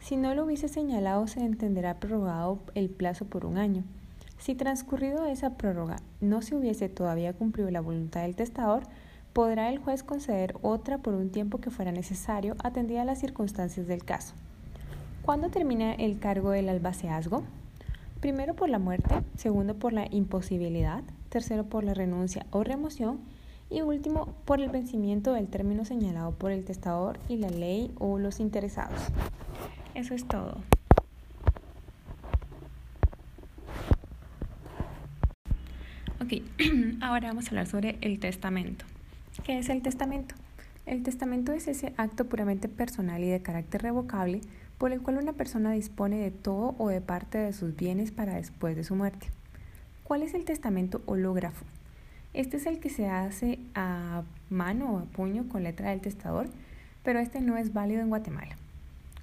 Si 0.00 0.16
no 0.16 0.34
lo 0.34 0.44
hubiese 0.44 0.68
señalado, 0.68 1.26
se 1.26 1.40
entenderá 1.40 1.98
prorrogado 2.00 2.58
el 2.74 2.90
plazo 2.90 3.24
por 3.24 3.46
un 3.46 3.58
año. 3.58 3.84
Si 4.38 4.54
transcurrido 4.54 5.26
esa 5.26 5.56
prórroga 5.56 5.96
no 6.20 6.42
se 6.42 6.54
hubiese 6.54 6.88
todavía 6.88 7.32
cumplido 7.32 7.70
la 7.70 7.80
voluntad 7.80 8.22
del 8.22 8.36
testador, 8.36 8.82
podrá 9.32 9.70
el 9.70 9.78
juez 9.78 10.02
conceder 10.02 10.56
otra 10.62 10.98
por 10.98 11.14
un 11.14 11.30
tiempo 11.30 11.58
que 11.58 11.70
fuera 11.70 11.92
necesario 11.92 12.54
atendida 12.62 13.04
las 13.04 13.20
circunstancias 13.20 13.86
del 13.86 14.04
caso. 14.04 14.34
¿Cuándo 15.22 15.48
termina 15.48 15.94
el 15.94 16.18
cargo 16.18 16.50
del 16.50 16.68
albaceazgo? 16.68 17.42
Primero 18.20 18.54
por 18.54 18.68
la 18.68 18.78
muerte, 18.78 19.14
segundo 19.36 19.74
por 19.74 19.92
la 19.92 20.06
imposibilidad, 20.10 21.02
tercero 21.30 21.64
por 21.64 21.84
la 21.84 21.94
renuncia 21.94 22.46
o 22.50 22.62
remoción 22.62 23.20
y 23.74 23.82
último 23.82 24.34
por 24.44 24.60
el 24.60 24.70
vencimiento 24.70 25.32
del 25.32 25.48
término 25.48 25.84
señalado 25.84 26.32
por 26.32 26.52
el 26.52 26.64
testador 26.64 27.18
y 27.28 27.36
la 27.36 27.50
ley 27.50 27.92
o 27.98 28.18
los 28.18 28.38
interesados. 28.38 29.00
Eso 29.94 30.14
es 30.14 30.26
todo. 30.26 30.58
Ok, 36.22 36.42
ahora 37.02 37.28
vamos 37.28 37.46
a 37.46 37.48
hablar 37.48 37.66
sobre 37.66 37.98
el 38.00 38.20
testamento. 38.20 38.84
¿Qué 39.42 39.58
es 39.58 39.68
el 39.68 39.82
testamento? 39.82 40.36
El 40.86 41.02
testamento 41.02 41.52
es 41.52 41.66
ese 41.66 41.94
acto 41.96 42.26
puramente 42.26 42.68
personal 42.68 43.24
y 43.24 43.28
de 43.28 43.42
carácter 43.42 43.82
revocable 43.82 44.40
por 44.78 44.92
el 44.92 45.00
cual 45.00 45.18
una 45.18 45.32
persona 45.32 45.72
dispone 45.72 46.18
de 46.18 46.30
todo 46.30 46.76
o 46.78 46.88
de 46.88 47.00
parte 47.00 47.38
de 47.38 47.52
sus 47.52 47.74
bienes 47.74 48.12
para 48.12 48.34
después 48.34 48.76
de 48.76 48.84
su 48.84 48.94
muerte. 48.94 49.28
¿Cuál 50.04 50.22
es 50.22 50.34
el 50.34 50.44
testamento 50.44 51.02
hológrafo? 51.06 51.64
Este 52.34 52.56
es 52.56 52.66
el 52.66 52.80
que 52.80 52.90
se 52.90 53.08
hace 53.08 53.60
a 53.76 54.24
mano 54.50 54.92
o 54.92 54.98
a 54.98 55.04
puño 55.04 55.48
con 55.48 55.62
letra 55.62 55.90
del 55.90 56.00
testador, 56.00 56.48
pero 57.04 57.20
este 57.20 57.40
no 57.40 57.56
es 57.56 57.72
válido 57.72 58.02
en 58.02 58.08
Guatemala. 58.08 58.56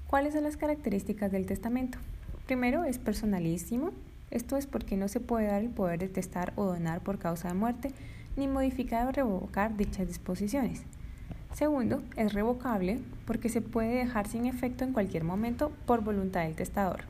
¿Cuáles 0.08 0.34
son 0.34 0.44
las 0.44 0.56
características 0.56 1.30
del 1.30 1.46
testamento? 1.46 1.98
Primero, 2.46 2.86
es 2.86 3.00
personalísimo, 3.00 3.92
esto 4.30 4.56
es 4.56 4.66
porque 4.66 4.96
no 4.96 5.10
se 5.10 5.20
puede 5.20 5.48
dar 5.48 5.62
el 5.62 5.70
poder 5.70 6.00
de 6.00 6.08
testar 6.08 6.54
o 6.56 6.64
donar 6.64 7.02
por 7.02 7.20
causa 7.20 7.50
de 7.50 7.54
muerte, 7.54 7.92
ni 8.38 8.48
modificar 8.48 9.06
o 9.06 9.12
revocar 9.12 9.76
dichas 9.76 10.08
disposiciones. 10.08 10.84
Segundo, 11.54 12.02
es 12.16 12.32
revocable 12.32 13.02
porque 13.26 13.50
se 13.50 13.60
puede 13.62 13.94
dejar 13.94 14.26
sin 14.26 14.46
efecto 14.46 14.86
en 14.86 14.94
cualquier 14.94 15.26
momento 15.26 15.74
por 15.86 16.02
voluntad 16.02 16.44
del 16.44 16.56
testador. 16.56 17.02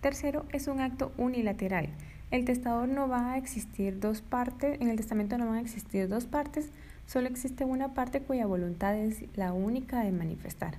Tercero, 0.00 0.44
es 0.52 0.66
un 0.66 0.80
acto 0.80 1.12
unilateral. 1.18 1.88
El 2.30 2.44
testador 2.44 2.88
no 2.88 3.08
va 3.08 3.32
a 3.32 3.38
existir 3.38 4.00
dos 4.00 4.20
partes, 4.20 4.80
en 4.80 4.88
el 4.88 4.96
testamento 4.96 5.38
no 5.38 5.46
van 5.46 5.58
a 5.58 5.60
existir 5.60 6.08
dos 6.08 6.26
partes, 6.26 6.70
solo 7.06 7.28
existe 7.28 7.64
una 7.64 7.94
parte 7.94 8.20
cuya 8.20 8.46
voluntad 8.46 8.96
es 8.96 9.24
la 9.36 9.52
única 9.52 10.00
de 10.02 10.10
manifestar. 10.10 10.74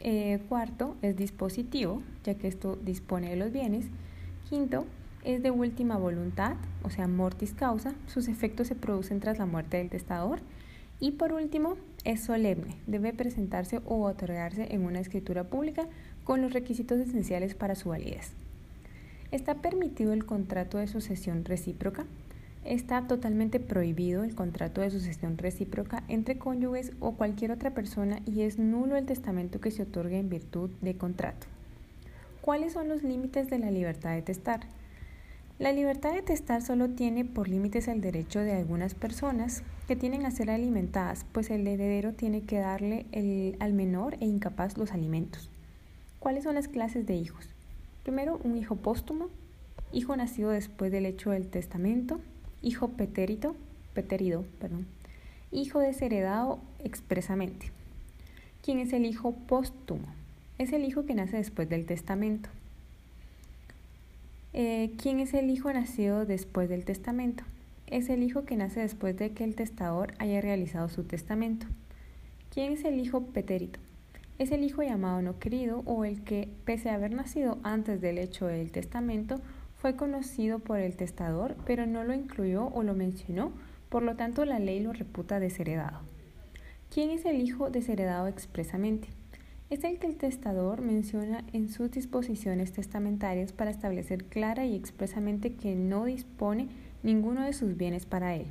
Eh, 0.00 0.40
cuarto, 0.48 0.96
es 1.02 1.16
dispositivo, 1.16 2.02
ya 2.24 2.34
que 2.34 2.48
esto 2.48 2.76
dispone 2.76 3.30
de 3.30 3.36
los 3.36 3.52
bienes. 3.52 3.86
Quinto, 4.48 4.86
es 5.22 5.42
de 5.42 5.50
última 5.50 5.96
voluntad, 5.96 6.56
o 6.82 6.90
sea, 6.90 7.08
mortis 7.08 7.52
causa. 7.52 7.94
Sus 8.06 8.28
efectos 8.28 8.68
se 8.68 8.74
producen 8.74 9.20
tras 9.20 9.38
la 9.38 9.46
muerte 9.46 9.78
del 9.78 9.90
testador. 9.90 10.40
Y 11.00 11.12
por 11.12 11.32
último, 11.32 11.76
es 12.04 12.22
solemne. 12.22 12.76
Debe 12.86 13.12
presentarse 13.12 13.80
o 13.86 14.04
otorgarse 14.04 14.74
en 14.74 14.84
una 14.84 15.00
escritura 15.00 15.44
pública 15.44 15.86
con 16.24 16.42
los 16.42 16.52
requisitos 16.52 16.98
esenciales 16.98 17.54
para 17.54 17.74
su 17.74 17.88
validez. 17.90 18.32
¿Está 19.30 19.56
permitido 19.56 20.12
el 20.12 20.24
contrato 20.24 20.78
de 20.78 20.86
sucesión 20.86 21.44
recíproca? 21.44 22.04
Está 22.64 23.06
totalmente 23.06 23.60
prohibido 23.60 24.24
el 24.24 24.34
contrato 24.34 24.80
de 24.80 24.90
sucesión 24.90 25.36
recíproca 25.36 26.02
entre 26.08 26.38
cónyuges 26.38 26.92
o 27.00 27.12
cualquier 27.12 27.50
otra 27.50 27.72
persona 27.72 28.20
y 28.24 28.42
es 28.42 28.58
nulo 28.58 28.96
el 28.96 29.06
testamento 29.06 29.60
que 29.60 29.70
se 29.70 29.82
otorgue 29.82 30.18
en 30.18 30.30
virtud 30.30 30.70
de 30.80 30.96
contrato. 30.96 31.46
¿Cuáles 32.40 32.72
son 32.72 32.88
los 32.88 33.02
límites 33.02 33.50
de 33.50 33.58
la 33.58 33.70
libertad 33.70 34.14
de 34.14 34.22
testar? 34.22 34.60
La 35.58 35.72
libertad 35.72 36.14
de 36.14 36.22
testar 36.22 36.62
solo 36.62 36.90
tiene 36.90 37.24
por 37.24 37.48
límites 37.48 37.86
el 37.86 38.00
derecho 38.00 38.40
de 38.40 38.54
algunas 38.54 38.94
personas 38.94 39.62
que 39.86 39.94
tienen 39.94 40.26
a 40.26 40.30
ser 40.30 40.50
alimentadas, 40.50 41.26
pues 41.32 41.50
el 41.50 41.66
heredero 41.66 42.12
tiene 42.12 42.42
que 42.42 42.58
darle 42.58 43.06
al 43.60 43.72
menor 43.72 44.16
e 44.20 44.26
incapaz 44.26 44.76
los 44.78 44.92
alimentos. 44.92 45.50
¿Cuáles 46.18 46.44
son 46.44 46.54
las 46.54 46.68
clases 46.68 47.06
de 47.06 47.14
hijos? 47.14 47.53
Primero, 48.04 48.38
un 48.44 48.56
hijo 48.56 48.76
póstumo, 48.76 49.30
hijo 49.92 50.14
nacido 50.14 50.50
después 50.50 50.92
del 50.92 51.06
hecho 51.06 51.30
del 51.30 51.48
testamento, 51.48 52.20
hijo 52.62 52.88
petérito, 52.88 53.56
peterido, 53.94 54.44
perdón, 54.60 54.86
hijo 55.50 55.80
desheredado 55.80 56.58
expresamente. 56.84 57.70
¿Quién 58.62 58.78
es 58.78 58.92
el 58.92 59.06
hijo 59.06 59.32
póstumo? 59.32 60.06
Es 60.58 60.72
el 60.72 60.84
hijo 60.84 61.06
que 61.06 61.14
nace 61.14 61.38
después 61.38 61.68
del 61.68 61.86
testamento. 61.86 62.50
Eh, 64.52 64.92
¿Quién 65.02 65.18
es 65.18 65.34
el 65.34 65.50
hijo 65.50 65.72
nacido 65.72 66.26
después 66.26 66.68
del 66.68 66.84
testamento? 66.84 67.42
Es 67.86 68.08
el 68.10 68.22
hijo 68.22 68.44
que 68.44 68.56
nace 68.56 68.80
después 68.80 69.16
de 69.16 69.32
que 69.32 69.44
el 69.44 69.54
testador 69.54 70.14
haya 70.18 70.40
realizado 70.40 70.88
su 70.88 71.04
testamento. 71.04 71.66
¿Quién 72.52 72.72
es 72.72 72.84
el 72.84 73.00
hijo 73.00 73.22
petérito? 73.22 73.80
Es 74.38 74.50
el 74.50 74.64
hijo 74.64 74.82
llamado 74.82 75.22
no 75.22 75.38
querido 75.38 75.82
o 75.86 76.04
el 76.04 76.22
que, 76.24 76.48
pese 76.64 76.90
a 76.90 76.94
haber 76.94 77.12
nacido 77.12 77.58
antes 77.62 78.00
del 78.00 78.18
hecho 78.18 78.46
del 78.46 78.72
testamento, 78.72 79.40
fue 79.76 79.96
conocido 79.96 80.58
por 80.58 80.78
el 80.78 80.96
testador, 80.96 81.56
pero 81.64 81.86
no 81.86 82.04
lo 82.04 82.14
incluyó 82.14 82.68
o 82.68 82.82
lo 82.82 82.94
mencionó, 82.94 83.52
por 83.88 84.02
lo 84.02 84.16
tanto 84.16 84.44
la 84.44 84.58
ley 84.58 84.80
lo 84.80 84.92
reputa 84.92 85.40
desheredado. 85.40 86.00
¿Quién 86.90 87.10
es 87.10 87.24
el 87.24 87.40
hijo 87.40 87.70
desheredado 87.70 88.26
expresamente? 88.26 89.08
es 89.70 89.82
el 89.82 89.98
que 89.98 90.06
el 90.06 90.16
testador 90.16 90.82
menciona 90.82 91.44
en 91.52 91.68
sus 91.68 91.90
disposiciones 91.90 92.72
testamentarias 92.72 93.52
para 93.52 93.70
establecer 93.70 94.24
clara 94.24 94.66
y 94.66 94.76
expresamente 94.76 95.54
que 95.54 95.74
no 95.74 96.04
dispone 96.04 96.68
ninguno 97.02 97.42
de 97.42 97.52
sus 97.52 97.76
bienes 97.76 98.06
para 98.06 98.36
él. 98.36 98.46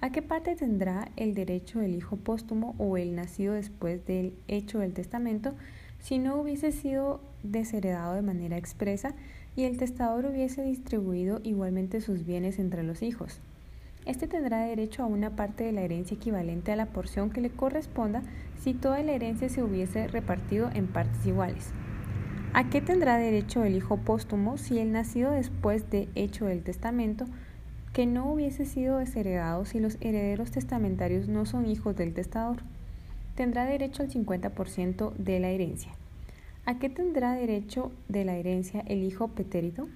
¿A 0.00 0.10
qué 0.10 0.22
parte 0.22 0.54
tendrá 0.54 1.08
el 1.16 1.34
derecho 1.34 1.80
el 1.80 1.96
hijo 1.96 2.16
póstumo 2.16 2.76
o 2.78 2.96
el 2.96 3.16
nacido 3.16 3.54
después 3.54 4.06
del 4.06 4.32
hecho 4.46 4.78
del 4.78 4.92
testamento 4.92 5.54
si 5.98 6.18
no 6.18 6.36
hubiese 6.36 6.70
sido 6.70 7.20
desheredado 7.42 8.14
de 8.14 8.22
manera 8.22 8.56
expresa 8.56 9.14
y 9.56 9.64
el 9.64 9.76
testador 9.76 10.26
hubiese 10.26 10.62
distribuido 10.62 11.40
igualmente 11.42 12.00
sus 12.00 12.24
bienes 12.24 12.60
entre 12.60 12.84
los 12.84 13.02
hijos? 13.02 13.40
Este 14.06 14.28
tendrá 14.28 14.60
derecho 14.60 15.02
a 15.02 15.06
una 15.06 15.34
parte 15.34 15.64
de 15.64 15.72
la 15.72 15.82
herencia 15.82 16.14
equivalente 16.14 16.70
a 16.70 16.76
la 16.76 16.86
porción 16.86 17.30
que 17.30 17.40
le 17.40 17.50
corresponda 17.50 18.22
si 18.56 18.74
toda 18.74 19.02
la 19.02 19.12
herencia 19.12 19.48
se 19.48 19.64
hubiese 19.64 20.06
repartido 20.06 20.70
en 20.74 20.86
partes 20.86 21.26
iguales. 21.26 21.72
¿A 22.54 22.70
qué 22.70 22.80
tendrá 22.80 23.18
derecho 23.18 23.64
el 23.64 23.74
hijo 23.74 23.96
póstumo 23.96 24.58
si 24.58 24.78
el 24.78 24.92
nacido 24.92 25.32
después 25.32 25.90
de 25.90 26.08
hecho 26.14 26.46
del 26.46 26.62
testamento 26.62 27.26
que 27.98 28.06
no 28.06 28.32
hubiese 28.32 28.64
sido 28.64 28.98
desheredado 28.98 29.64
si 29.64 29.80
los 29.80 29.98
herederos 30.00 30.52
testamentarios 30.52 31.26
no 31.26 31.46
son 31.46 31.66
hijos 31.66 31.96
del 31.96 32.14
testador? 32.14 32.58
Tendrá 33.34 33.64
derecho 33.64 34.04
al 34.04 34.08
50% 34.08 35.14
de 35.14 35.40
la 35.40 35.48
herencia. 35.48 35.90
¿A 36.64 36.78
qué 36.78 36.90
tendrá 36.90 37.32
derecho 37.32 37.90
de 38.06 38.24
la 38.24 38.36
herencia 38.36 38.84
el 38.86 39.02
hijo 39.02 39.26
petérito? 39.26 39.88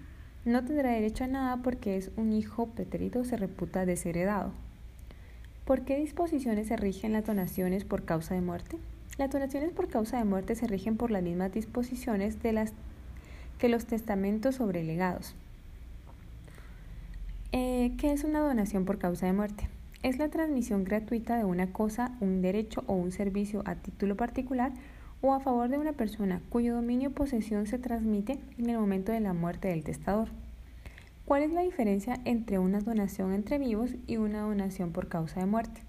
No 0.45 0.65
tendrá 0.65 0.91
derecho 0.91 1.23
a 1.23 1.29
nada 1.29 1.59
porque 1.63 1.97
es 1.97 2.11
un 2.17 2.33
hijo 2.33 2.67
pretérito, 2.67 3.25
se 3.25 3.37
reputa 3.37 3.87
desheredado. 3.87 4.51
¿Por 5.65 5.83
qué 5.83 5.97
disposiciones 5.97 6.67
se 6.67 6.77
rigen 6.77 7.13
las 7.13 7.25
donaciones 7.25 7.85
por 7.85 8.05
causa 8.05 8.35
de 8.35 8.41
muerte? 8.41 8.79
Las 9.17 9.31
donaciones 9.31 9.71
por 9.71 9.87
causa 9.87 10.19
de 10.19 10.25
muerte 10.25 10.57
se 10.57 10.67
rigen 10.67 10.97
por 10.97 11.13
las 11.13 11.23
mismas 11.23 11.53
disposiciones 11.53 12.43
de 12.43 12.53
las 12.53 12.73
que 13.59 13.69
los 13.69 13.87
testamentos 13.87 14.57
sobre 14.57 14.83
legados. 14.83 15.37
Eh, 17.55 17.93
¿Qué 17.99 18.13
es 18.13 18.25
una 18.25 18.41
donación 18.41 18.87
por 18.87 18.97
causa 18.99 19.27
de 19.27 19.35
muerte? 19.35 19.69
Es 20.03 20.17
la 20.17 20.31
transmisión 20.31 20.85
gratuita 20.85 21.37
de 21.37 21.45
una 21.45 21.71
cosa, 21.71 22.17
un 22.23 22.41
derecho 22.41 22.83
o 22.87 22.95
un 22.95 23.13
servicio 23.13 23.63
a 23.67 23.75
título 23.75 24.17
particular 24.17 24.73
o 25.21 25.35
a 25.35 25.41
favor 25.41 25.69
de 25.69 25.77
una 25.77 25.93
persona 25.93 26.41
cuyo 26.49 26.75
dominio 26.75 27.11
o 27.11 27.13
posesión 27.13 27.67
se 27.67 27.79
transmite 27.79 28.39
en 28.57 28.71
el 28.71 28.79
momento 28.79 29.13
de 29.13 29.21
la 29.21 29.35
muerte 29.35 29.69
del 29.69 29.85
testador. 29.85 30.29
¿Cuál 31.27 31.43
es 31.43 31.53
la 31.53 31.61
diferencia 31.61 32.19
entre 32.25 32.59
una 32.59 32.81
donación 32.81 33.35
entre 33.35 33.59
vivos 33.59 33.97
y 34.07 34.17
una 34.17 34.41
donación 34.41 34.93
por 34.93 35.09
causa 35.09 35.41
de 35.41 35.47
muerte? 35.47 35.83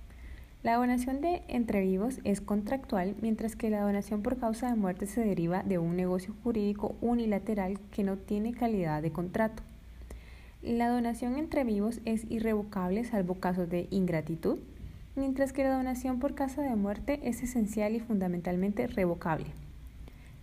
La 0.63 0.75
donación 0.75 1.21
de 1.21 1.43
entre 1.47 1.79
vivos 1.79 2.19
es 2.25 2.41
contractual, 2.41 3.15
mientras 3.21 3.55
que 3.55 3.69
la 3.69 3.83
donación 3.83 4.21
por 4.21 4.37
causa 4.37 4.67
de 4.67 4.75
muerte 4.75 5.05
se 5.05 5.21
deriva 5.21 5.63
de 5.63 5.77
un 5.77 5.95
negocio 5.95 6.35
jurídico 6.43 6.97
unilateral 6.99 7.79
que 7.89 8.03
no 8.03 8.17
tiene 8.17 8.53
calidad 8.53 9.01
de 9.01 9.13
contrato. 9.13 9.63
La 10.63 10.87
donación 10.87 11.35
entre 11.35 11.65
vivos 11.65 11.99
es 12.05 12.25
irrevocable 12.31 13.03
salvo 13.03 13.35
casos 13.35 13.69
de 13.69 13.87
ingratitud, 13.89 14.59
mientras 15.13 15.51
que 15.51 15.65
la 15.65 15.75
donación 15.75 16.19
por 16.19 16.35
causa 16.35 16.61
de 16.61 16.73
muerte 16.77 17.19
es 17.23 17.43
esencial 17.43 17.95
y 17.95 17.99
fundamentalmente 17.99 18.87
revocable. 18.87 19.47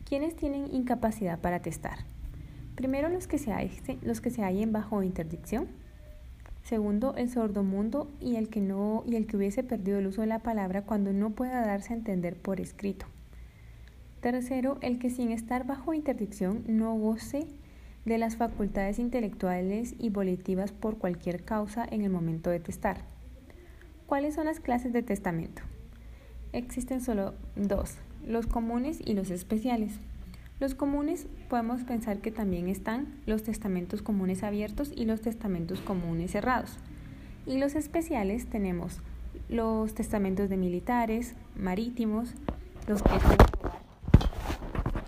¿Quiénes 0.07 0.37
tienen 0.37 0.75
incapacidad 0.75 1.39
para 1.39 1.63
testar? 1.63 2.01
Primero, 2.75 3.09
los 3.09 3.29
que 3.29 3.39
se, 3.39 4.43
hallen 4.43 4.73
bajo 4.73 5.03
interdicción. 5.03 5.69
Segundo, 6.65 7.15
el 7.17 7.31
sordomundo 7.31 8.11
y 8.21 8.37
el, 8.37 8.51
que 8.51 8.61
no, 8.61 9.05
y 9.07 9.17
el 9.17 9.27
que 9.27 9.39
hubiese 9.39 9.63
perdido 9.63 10.01
el 10.01 10.09
uso 10.09 10.21
de 10.21 10.27
la 10.27 10.41
palabra 10.41 10.83
cuando 10.83 11.15
no 11.15 11.31
pueda 11.31 11.65
darse 11.65 11.95
a 11.95 11.97
entender 11.97 12.37
por 12.37 12.61
escrito. 12.61 13.07
Tercero, 14.21 14.77
el 14.83 14.99
que 14.99 15.09
sin 15.09 15.31
estar 15.31 15.67
bajo 15.67 15.95
interdicción 15.95 16.63
no 16.67 16.95
goce 16.95 17.47
de 18.11 18.19
las 18.19 18.35
facultades 18.35 18.99
intelectuales 18.99 19.95
y 19.97 20.11
volitivas 20.11 20.73
por 20.73 20.99
cualquier 20.99 21.45
causa 21.45 21.87
en 21.89 22.03
el 22.03 22.11
momento 22.11 22.51
de 22.51 22.59
testar. 22.59 23.05
¿Cuáles 24.09 24.35
son 24.35 24.47
las 24.47 24.59
clases 24.59 24.93
de 24.93 25.05
testamento? 25.05 25.63
Existen 26.53 27.01
solo 27.01 27.35
dos, 27.55 27.99
los 28.27 28.49
comunes 28.49 28.99
y 29.05 29.15
los 29.15 29.31
especiales. 29.31 30.01
Los 30.59 30.75
comunes 30.75 31.29
podemos 31.49 31.85
pensar 31.85 32.19
que 32.19 32.33
también 32.33 32.69
están 32.69 33.15
los 33.27 33.45
testamentos 33.45 34.03
comunes 34.03 34.43
abiertos 34.43 34.93
y 34.93 35.05
los 35.05 35.21
testamentos 35.21 35.81
comunes 35.81 36.33
cerrados. 36.33 36.79
Y 37.47 37.59
los 37.59 37.77
especiales 37.77 38.47
tenemos 38.47 38.99
los 39.49 39.95
testamentos 39.95 40.49
de 40.49 40.57
militares, 40.57 41.37
marítimos, 41.55 42.35
los 42.89 43.05
que 43.05 43.50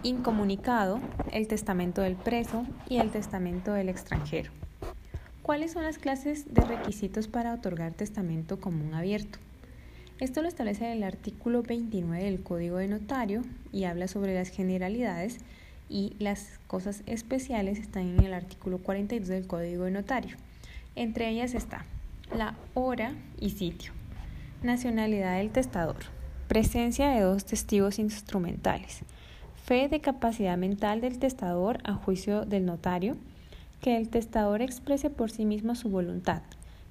incomunicado, 0.02 1.00
el 1.30 1.46
testamento 1.46 2.02
del 2.02 2.16
preso 2.16 2.64
y 2.88 2.98
el 2.98 3.10
testamento 3.10 3.72
del 3.72 3.88
extranjero. 3.88 4.50
¿Cuáles 5.42 5.72
son 5.72 5.82
las 5.84 5.98
clases 5.98 6.52
de 6.54 6.62
requisitos 6.62 7.28
para 7.28 7.54
otorgar 7.54 7.92
testamento 7.92 8.60
común 8.60 8.94
abierto? 8.94 9.38
Esto 10.20 10.40
lo 10.40 10.48
establece 10.48 10.92
el 10.92 11.02
artículo 11.02 11.62
29 11.62 12.24
del 12.24 12.42
Código 12.42 12.76
de 12.76 12.86
Notario 12.86 13.42
y 13.72 13.84
habla 13.84 14.06
sobre 14.06 14.34
las 14.34 14.50
generalidades 14.50 15.38
y 15.88 16.14
las 16.20 16.60
cosas 16.68 17.02
especiales 17.06 17.78
están 17.78 18.08
en 18.08 18.24
el 18.24 18.34
artículo 18.34 18.78
42 18.78 19.28
del 19.28 19.46
Código 19.46 19.84
de 19.84 19.90
Notario. 19.90 20.36
Entre 20.94 21.28
ellas 21.28 21.54
está 21.54 21.84
la 22.36 22.54
hora 22.74 23.14
y 23.40 23.50
sitio, 23.50 23.92
nacionalidad 24.62 25.38
del 25.38 25.50
testador, 25.50 25.96
presencia 26.46 27.08
de 27.08 27.20
dos 27.20 27.44
testigos 27.44 27.98
instrumentales, 27.98 29.00
fe 29.72 29.88
de 29.88 30.02
capacidad 30.02 30.58
mental 30.58 31.00
del 31.00 31.18
testador 31.18 31.78
a 31.85 31.94
juicio 31.94 32.44
del 32.44 32.66
notario, 32.66 33.16
que 33.80 33.96
el 33.96 34.11
testador 34.11 34.61
exprese 34.61 35.08
por 35.08 35.30
sí 35.30 35.46
mismo 35.46 35.74
su 35.76 35.88
voluntad, 35.88 36.42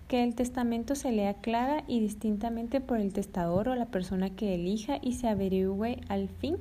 que 0.07 0.23
el 0.23 0.33
testamento 0.33 0.95
se 0.95 1.11
lea 1.11 1.35
clara 1.35 1.83
y 1.87 1.99
distintamente 1.99 2.81
por 2.81 2.99
el 2.99 3.13
testador 3.13 3.69
o 3.69 3.75
la 3.75 3.85
persona 3.85 4.31
que 4.31 4.55
elija 4.55 4.97
y 4.99 5.13
se 5.13 5.27
averigüe 5.27 5.99
al 6.09 6.27
fin. 6.27 6.57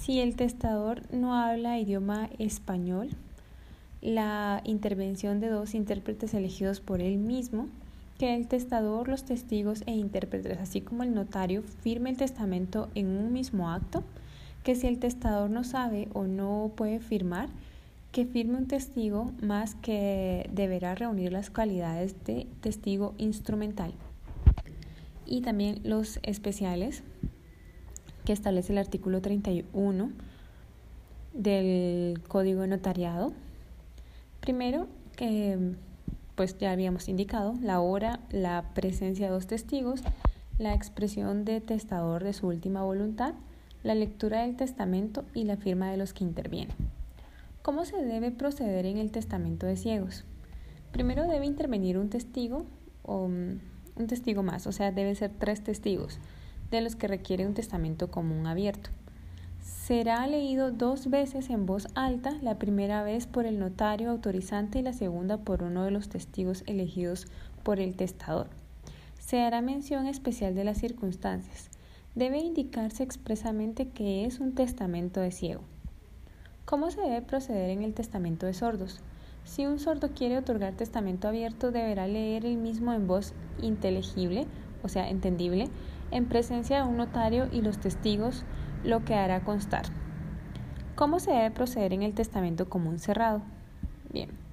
Si 0.00 0.18
el 0.18 0.34
testador 0.34 1.02
no 1.14 1.36
habla 1.36 1.78
idioma 1.78 2.30
español, 2.40 3.10
la 4.02 4.60
intervención 4.64 5.38
de 5.38 5.50
dos 5.50 5.76
intérpretes 5.76 6.34
elegidos 6.34 6.80
por 6.80 7.00
él 7.00 7.16
mismo, 7.16 7.68
que 8.18 8.34
el 8.34 8.48
testador, 8.48 9.06
los 9.06 9.22
testigos 9.22 9.84
e 9.86 9.92
intérpretes, 9.92 10.58
así 10.58 10.80
como 10.80 11.04
el 11.04 11.14
notario, 11.14 11.62
firme 11.62 12.10
el 12.10 12.16
testamento 12.16 12.88
en 12.96 13.06
un 13.06 13.32
mismo 13.32 13.70
acto, 13.70 14.02
que 14.62 14.74
si 14.74 14.86
el 14.86 14.98
testador 14.98 15.50
no 15.50 15.64
sabe 15.64 16.08
o 16.12 16.24
no 16.24 16.72
puede 16.76 17.00
firmar, 17.00 17.48
que 18.12 18.24
firme 18.24 18.56
un 18.56 18.66
testigo 18.66 19.32
más 19.42 19.74
que 19.74 20.48
deberá 20.52 20.94
reunir 20.94 21.32
las 21.32 21.50
cualidades 21.50 22.14
de 22.24 22.46
testigo 22.60 23.14
instrumental. 23.18 23.92
Y 25.26 25.42
también 25.42 25.80
los 25.84 26.18
especiales 26.22 27.02
que 28.24 28.32
establece 28.32 28.72
el 28.72 28.78
artículo 28.78 29.20
31 29.20 30.10
del 31.34 32.20
Código 32.28 32.62
de 32.62 32.68
Notariado. 32.68 33.32
Primero, 34.40 34.88
que 35.16 35.74
pues 36.34 36.56
ya 36.58 36.70
habíamos 36.70 37.08
indicado, 37.08 37.54
la 37.62 37.80
hora, 37.80 38.20
la 38.30 38.70
presencia 38.74 39.26
de 39.26 39.32
dos 39.32 39.46
testigos, 39.46 40.02
la 40.58 40.72
expresión 40.74 41.44
de 41.44 41.60
testador 41.60 42.22
de 42.22 42.32
su 42.32 42.46
última 42.46 42.82
voluntad, 42.82 43.34
la 43.88 43.94
lectura 43.94 44.42
del 44.42 44.54
testamento 44.54 45.24
y 45.32 45.44
la 45.44 45.56
firma 45.56 45.90
de 45.90 45.96
los 45.96 46.12
que 46.12 46.22
intervienen. 46.22 46.76
¿Cómo 47.62 47.86
se 47.86 47.96
debe 47.96 48.30
proceder 48.30 48.84
en 48.84 48.98
el 48.98 49.10
testamento 49.10 49.64
de 49.64 49.78
ciegos? 49.78 50.26
Primero 50.92 51.26
debe 51.26 51.46
intervenir 51.46 51.96
un 51.96 52.10
testigo 52.10 52.66
o 53.02 53.28
mm, 53.28 53.60
un 53.96 54.06
testigo 54.06 54.42
más, 54.42 54.66
o 54.66 54.72
sea, 54.72 54.92
debe 54.92 55.14
ser 55.14 55.30
tres 55.38 55.64
testigos, 55.64 56.18
de 56.70 56.82
los 56.82 56.96
que 56.96 57.08
requiere 57.08 57.46
un 57.46 57.54
testamento 57.54 58.10
común 58.10 58.46
abierto. 58.46 58.90
será 59.62 60.26
leído 60.26 60.70
dos 60.70 61.08
veces 61.08 61.48
en 61.48 61.64
voz 61.64 61.88
alta, 61.94 62.36
la 62.42 62.58
primera 62.58 63.02
vez 63.02 63.26
por 63.26 63.46
el 63.46 63.58
notario 63.58 64.10
autorizante 64.10 64.80
y 64.80 64.82
la 64.82 64.92
segunda 64.92 65.38
por 65.38 65.62
uno 65.62 65.84
de 65.84 65.92
los 65.92 66.10
testigos 66.10 66.62
elegidos 66.66 67.26
por 67.62 67.80
el 67.80 67.96
testador. 67.96 68.48
Se 69.18 69.40
hará 69.40 69.62
mención 69.62 70.06
especial 70.06 70.54
de 70.54 70.64
las 70.64 70.76
circunstancias. 70.76 71.70
Debe 72.14 72.38
indicarse 72.38 73.02
expresamente 73.02 73.88
que 73.88 74.24
es 74.24 74.40
un 74.40 74.54
testamento 74.54 75.20
de 75.20 75.30
ciego. 75.30 75.62
¿Cómo 76.64 76.90
se 76.90 77.00
debe 77.00 77.22
proceder 77.22 77.70
en 77.70 77.82
el 77.82 77.94
testamento 77.94 78.46
de 78.46 78.54
sordos? 78.54 79.00
Si 79.44 79.66
un 79.66 79.78
sordo 79.78 80.10
quiere 80.14 80.36
otorgar 80.36 80.74
testamento 80.74 81.28
abierto, 81.28 81.70
deberá 81.70 82.06
leer 82.06 82.44
el 82.44 82.58
mismo 82.58 82.92
en 82.92 83.06
voz 83.06 83.32
inteligible, 83.62 84.46
o 84.82 84.88
sea, 84.88 85.08
entendible, 85.08 85.68
en 86.10 86.26
presencia 86.26 86.82
de 86.82 86.88
un 86.88 86.96
notario 86.96 87.48
y 87.52 87.62
los 87.62 87.78
testigos, 87.78 88.44
lo 88.84 89.04
que 89.04 89.14
hará 89.14 89.44
constar. 89.44 89.86
¿Cómo 90.96 91.20
se 91.20 91.30
debe 91.30 91.50
proceder 91.50 91.92
en 91.92 92.02
el 92.02 92.14
testamento 92.14 92.68
común 92.68 92.98
cerrado? 92.98 93.42
Bien. 94.12 94.47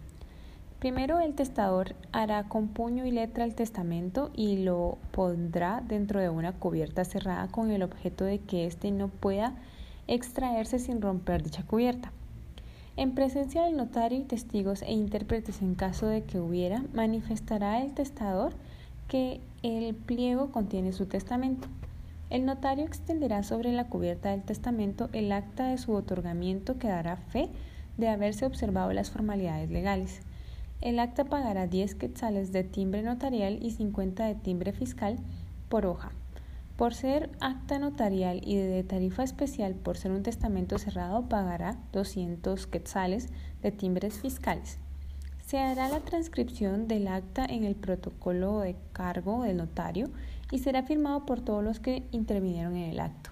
Primero 0.80 1.20
el 1.20 1.34
testador 1.34 1.96
hará 2.12 2.44
con 2.44 2.68
puño 2.68 3.06
y 3.06 3.12
letra 3.12 3.46
el 3.46 3.56
testamento 3.56 4.30
y 4.36 4.58
lo 4.58 4.98
pondrá 5.12 5.82
dentro 5.88 6.20
de 6.20 6.30
una 6.30 6.52
cubierta 6.52 7.06
cerrada 7.06 7.48
con 7.48 7.72
el 7.72 7.82
objeto 7.82 8.26
de 8.26 8.40
que 8.40 8.66
éste 8.66 8.92
no 8.92 9.08
pueda 9.08 9.56
extraerse 10.08 10.80
sin 10.80 11.02
romper 11.02 11.44
dicha 11.44 11.64
cubierta. 11.64 12.12
En 12.98 13.14
presencia 13.14 13.64
del 13.64 13.78
notario 13.78 14.20
y 14.20 14.24
testigos 14.24 14.82
e 14.82 14.94
intérpretes 14.94 15.62
en 15.62 15.76
caso 15.76 16.08
de 16.08 16.24
que 16.24 16.40
hubiera, 16.40 16.84
manifestará 16.94 17.82
el 17.82 17.94
testador 17.94 18.54
que 19.08 19.42
el 19.64 19.96
pliego 19.96 20.52
contiene 20.52 20.94
su 20.94 21.06
testamento. 21.06 21.68
El 22.30 22.46
notario 22.46 22.86
extenderá 22.86 23.44
sobre 23.44 23.72
la 23.72 23.88
cubierta 23.88 24.32
del 24.32 24.44
testamento 24.44 25.10
el 25.14 25.32
acta 25.32 25.68
de 25.68 25.78
su 25.78 25.94
otorgamiento 25.94 26.78
que 26.80 26.88
dará 26.88 27.18
fe 27.18 27.50
de 27.98 28.10
haberse 28.10 28.46
observado 28.46 28.92
las 28.94 29.12
formalidades 29.12 29.70
legales. 29.70 30.22
El 30.86 31.00
acta 31.00 31.26
pagará 31.26 31.66
10 31.66 31.96
quetzales 31.96 32.52
de 32.52 32.64
timbre 32.64 33.02
notarial 33.02 33.58
y 33.60 33.72
50 33.72 34.24
de 34.24 34.36
timbre 34.36 34.72
fiscal 34.72 35.18
por 35.68 35.88
hoja. 35.88 36.12
Por 36.78 36.94
ser 36.94 37.32
acta 37.40 37.80
notarial 37.80 38.40
y 38.46 38.58
de 38.58 38.84
tarifa 38.84 39.24
especial 39.24 39.74
por 39.74 39.98
ser 39.98 40.12
un 40.12 40.22
testamento 40.22 40.78
cerrado, 40.78 41.28
pagará 41.28 41.80
200 41.92 42.68
quetzales 42.68 43.30
de 43.64 43.72
timbres 43.72 44.20
fiscales. 44.20 44.78
Se 45.44 45.58
hará 45.58 45.90
la 45.90 46.02
transcripción 46.02 46.88
del 46.88 47.08
acta 47.08 47.46
en 47.46 47.64
el 47.64 47.74
protocolo 47.74 48.60
de 48.60 48.76
cargo 48.94 49.42
del 49.42 49.58
notario 49.58 50.12
y 50.52 50.60
será 50.60 50.84
firmado 50.84 51.26
por 51.26 51.42
todos 51.42 51.64
los 51.64 51.80
que 51.80 52.04
intervinieron 52.12 52.76
en 52.76 52.92
el 52.92 53.00
acto. 53.00 53.32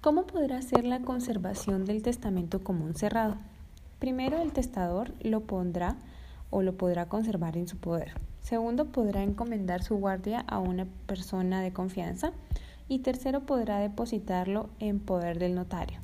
¿Cómo 0.00 0.26
podrá 0.26 0.62
ser 0.62 0.86
la 0.86 1.00
conservación 1.00 1.84
del 1.84 2.00
testamento 2.00 2.64
común 2.64 2.94
cerrado? 2.94 3.36
Primero, 3.98 4.40
el 4.40 4.52
testador 4.52 5.12
lo 5.20 5.40
pondrá 5.40 5.96
o 6.54 6.62
lo 6.62 6.76
podrá 6.76 7.06
conservar 7.08 7.56
en 7.56 7.66
su 7.66 7.76
poder. 7.76 8.12
Segundo, 8.40 8.86
podrá 8.86 9.22
encomendar 9.22 9.82
su 9.82 9.96
guardia 9.96 10.40
a 10.46 10.58
una 10.58 10.86
persona 11.06 11.60
de 11.60 11.72
confianza. 11.72 12.32
Y 12.88 13.00
tercero, 13.00 13.40
podrá 13.40 13.78
depositarlo 13.78 14.68
en 14.78 15.00
poder 15.00 15.38
del 15.38 15.54
notario. 15.54 15.98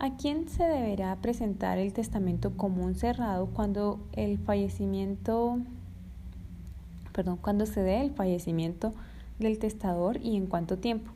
¿A 0.00 0.16
quién 0.16 0.48
se 0.48 0.64
deberá 0.64 1.14
presentar 1.16 1.78
el 1.78 1.92
testamento 1.92 2.56
común 2.56 2.94
cerrado 2.94 3.46
cuando 3.46 4.00
el 4.12 4.38
fallecimiento 4.38 5.58
perdón, 7.18 7.36
cuando 7.38 7.66
se 7.66 7.82
dé 7.82 8.00
el 8.00 8.12
fallecimiento 8.12 8.94
del 9.40 9.58
testador 9.58 10.18
y 10.22 10.36
en 10.36 10.46
cuánto 10.46 10.78
tiempo. 10.78 11.10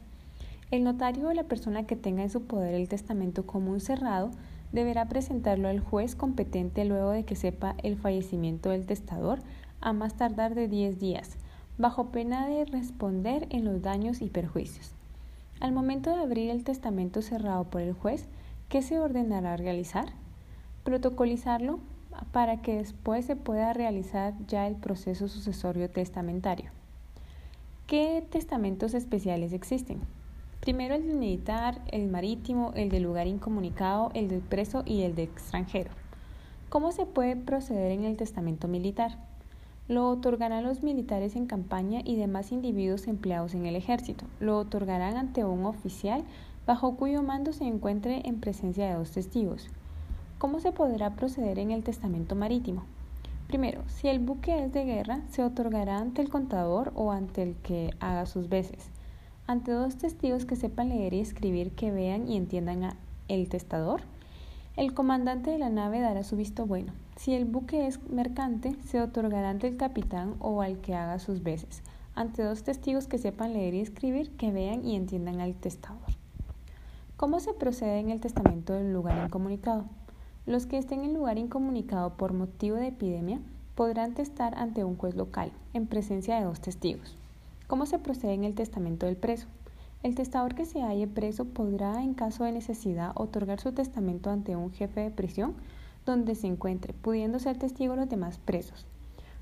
El 0.72 0.82
notario 0.82 1.28
o 1.28 1.32
la 1.32 1.44
persona 1.44 1.84
que 1.84 1.94
tenga 1.94 2.24
en 2.24 2.30
su 2.30 2.42
poder 2.42 2.74
el 2.74 2.88
testamento 2.88 3.46
común 3.46 3.80
cerrado 3.80 4.32
deberá 4.72 5.06
presentarlo 5.06 5.68
al 5.68 5.80
juez 5.80 6.16
competente 6.16 6.84
luego 6.84 7.10
de 7.10 7.24
que 7.24 7.36
sepa 7.36 7.76
el 7.82 7.96
fallecimiento 7.96 8.70
del 8.70 8.86
testador 8.86 9.38
a 9.80 9.92
más 9.92 10.14
tardar 10.14 10.54
de 10.54 10.68
10 10.68 10.98
días, 10.98 11.36
bajo 11.78 12.06
pena 12.06 12.46
de 12.48 12.64
responder 12.64 13.46
en 13.50 13.64
los 13.64 13.82
daños 13.82 14.22
y 14.22 14.30
perjuicios. 14.30 14.92
Al 15.60 15.72
momento 15.72 16.10
de 16.10 16.22
abrir 16.22 16.50
el 16.50 16.64
testamento 16.64 17.22
cerrado 17.22 17.64
por 17.64 17.82
el 17.82 17.92
juez, 17.92 18.26
¿qué 18.68 18.82
se 18.82 18.98
ordenará 18.98 19.56
realizar? 19.56 20.06
Protocolizarlo, 20.84 21.78
para 22.32 22.62
que 22.62 22.76
después 22.76 23.24
se 23.24 23.36
pueda 23.36 23.72
realizar 23.72 24.34
ya 24.46 24.66
el 24.66 24.74
proceso 24.76 25.28
sucesorio 25.28 25.88
testamentario. 25.90 26.70
¿Qué 27.86 28.24
testamentos 28.30 28.94
especiales 28.94 29.52
existen? 29.52 30.00
Primero 30.62 30.94
el 30.94 31.08
del 31.08 31.16
militar, 31.16 31.80
el 31.90 32.06
marítimo, 32.06 32.70
el 32.76 32.88
del 32.88 33.02
lugar 33.02 33.26
incomunicado, 33.26 34.12
el 34.14 34.28
del 34.28 34.42
preso 34.42 34.84
y 34.86 35.02
el 35.02 35.16
del 35.16 35.24
extranjero. 35.24 35.90
¿Cómo 36.68 36.92
se 36.92 37.04
puede 37.04 37.34
proceder 37.34 37.90
en 37.90 38.04
el 38.04 38.16
testamento 38.16 38.68
militar? 38.68 39.18
Lo 39.88 40.08
otorgarán 40.08 40.62
los 40.62 40.84
militares 40.84 41.34
en 41.34 41.46
campaña 41.46 42.00
y 42.04 42.14
demás 42.14 42.52
individuos 42.52 43.08
empleados 43.08 43.54
en 43.54 43.66
el 43.66 43.74
ejército. 43.74 44.24
Lo 44.38 44.56
otorgarán 44.56 45.16
ante 45.16 45.44
un 45.44 45.66
oficial 45.66 46.22
bajo 46.64 46.94
cuyo 46.94 47.24
mando 47.24 47.52
se 47.52 47.64
encuentre 47.64 48.22
en 48.24 48.38
presencia 48.38 48.86
de 48.86 48.94
dos 48.94 49.10
testigos. 49.10 49.66
¿Cómo 50.38 50.60
se 50.60 50.70
podrá 50.70 51.16
proceder 51.16 51.58
en 51.58 51.72
el 51.72 51.82
testamento 51.82 52.36
marítimo? 52.36 52.84
Primero, 53.48 53.82
si 53.88 54.06
el 54.06 54.20
buque 54.20 54.64
es 54.64 54.72
de 54.72 54.84
guerra, 54.84 55.22
se 55.28 55.42
otorgará 55.42 55.98
ante 55.98 56.22
el 56.22 56.28
contador 56.28 56.92
o 56.94 57.10
ante 57.10 57.42
el 57.42 57.56
que 57.56 57.90
haga 57.98 58.26
sus 58.26 58.48
veces, 58.48 58.91
ante 59.46 59.72
dos 59.72 59.96
testigos 59.96 60.44
que 60.44 60.56
sepan 60.56 60.90
leer 60.90 61.14
y 61.14 61.20
escribir, 61.20 61.72
que 61.72 61.90
vean 61.90 62.28
y 62.28 62.36
entiendan 62.36 62.84
a 62.84 62.96
el 63.28 63.48
testador. 63.48 64.02
El 64.76 64.94
comandante 64.94 65.50
de 65.50 65.58
la 65.58 65.68
nave 65.68 66.00
dará 66.00 66.22
su 66.22 66.36
visto 66.36 66.66
bueno. 66.66 66.92
Si 67.16 67.34
el 67.34 67.44
buque 67.44 67.86
es 67.86 68.02
mercante, 68.08 68.74
se 68.86 69.00
otorgará 69.00 69.50
ante 69.50 69.68
el 69.68 69.76
capitán 69.76 70.34
o 70.38 70.62
al 70.62 70.78
que 70.78 70.94
haga 70.94 71.18
sus 71.18 71.42
veces, 71.42 71.82
ante 72.14 72.42
dos 72.42 72.62
testigos 72.62 73.06
que 73.06 73.18
sepan 73.18 73.52
leer 73.52 73.74
y 73.74 73.80
escribir, 73.80 74.30
que 74.36 74.50
vean 74.50 74.84
y 74.84 74.96
entiendan 74.96 75.40
al 75.40 75.54
testador. 75.54 76.00
¿Cómo 77.16 77.38
se 77.38 77.52
procede 77.52 78.00
en 78.00 78.10
el 78.10 78.20
testamento 78.20 78.72
del 78.72 78.92
lugar 78.92 79.26
incomunicado? 79.26 79.84
Los 80.46 80.66
que 80.66 80.78
estén 80.78 81.04
en 81.04 81.14
lugar 81.14 81.38
incomunicado 81.38 82.16
por 82.16 82.32
motivo 82.32 82.76
de 82.76 82.88
epidemia 82.88 83.40
podrán 83.74 84.14
testar 84.14 84.54
ante 84.56 84.84
un 84.84 84.96
juez 84.96 85.14
local, 85.14 85.52
en 85.72 85.86
presencia 85.86 86.36
de 86.36 86.44
dos 86.44 86.60
testigos. 86.60 87.16
¿Cómo 87.72 87.86
se 87.86 87.98
procede 87.98 88.34
en 88.34 88.44
el 88.44 88.54
testamento 88.54 89.06
del 89.06 89.16
preso? 89.16 89.46
El 90.02 90.14
testador 90.14 90.54
que 90.54 90.66
se 90.66 90.82
halle 90.82 91.06
preso 91.06 91.46
podrá, 91.46 92.02
en 92.02 92.12
caso 92.12 92.44
de 92.44 92.52
necesidad, 92.52 93.12
otorgar 93.14 93.60
su 93.60 93.72
testamento 93.72 94.28
ante 94.28 94.56
un 94.56 94.72
jefe 94.72 95.00
de 95.00 95.10
prisión 95.10 95.54
donde 96.04 96.34
se 96.34 96.48
encuentre, 96.48 96.92
pudiendo 96.92 97.38
ser 97.38 97.56
testigo 97.56 97.96
los 97.96 98.10
demás 98.10 98.36
presos. 98.36 98.84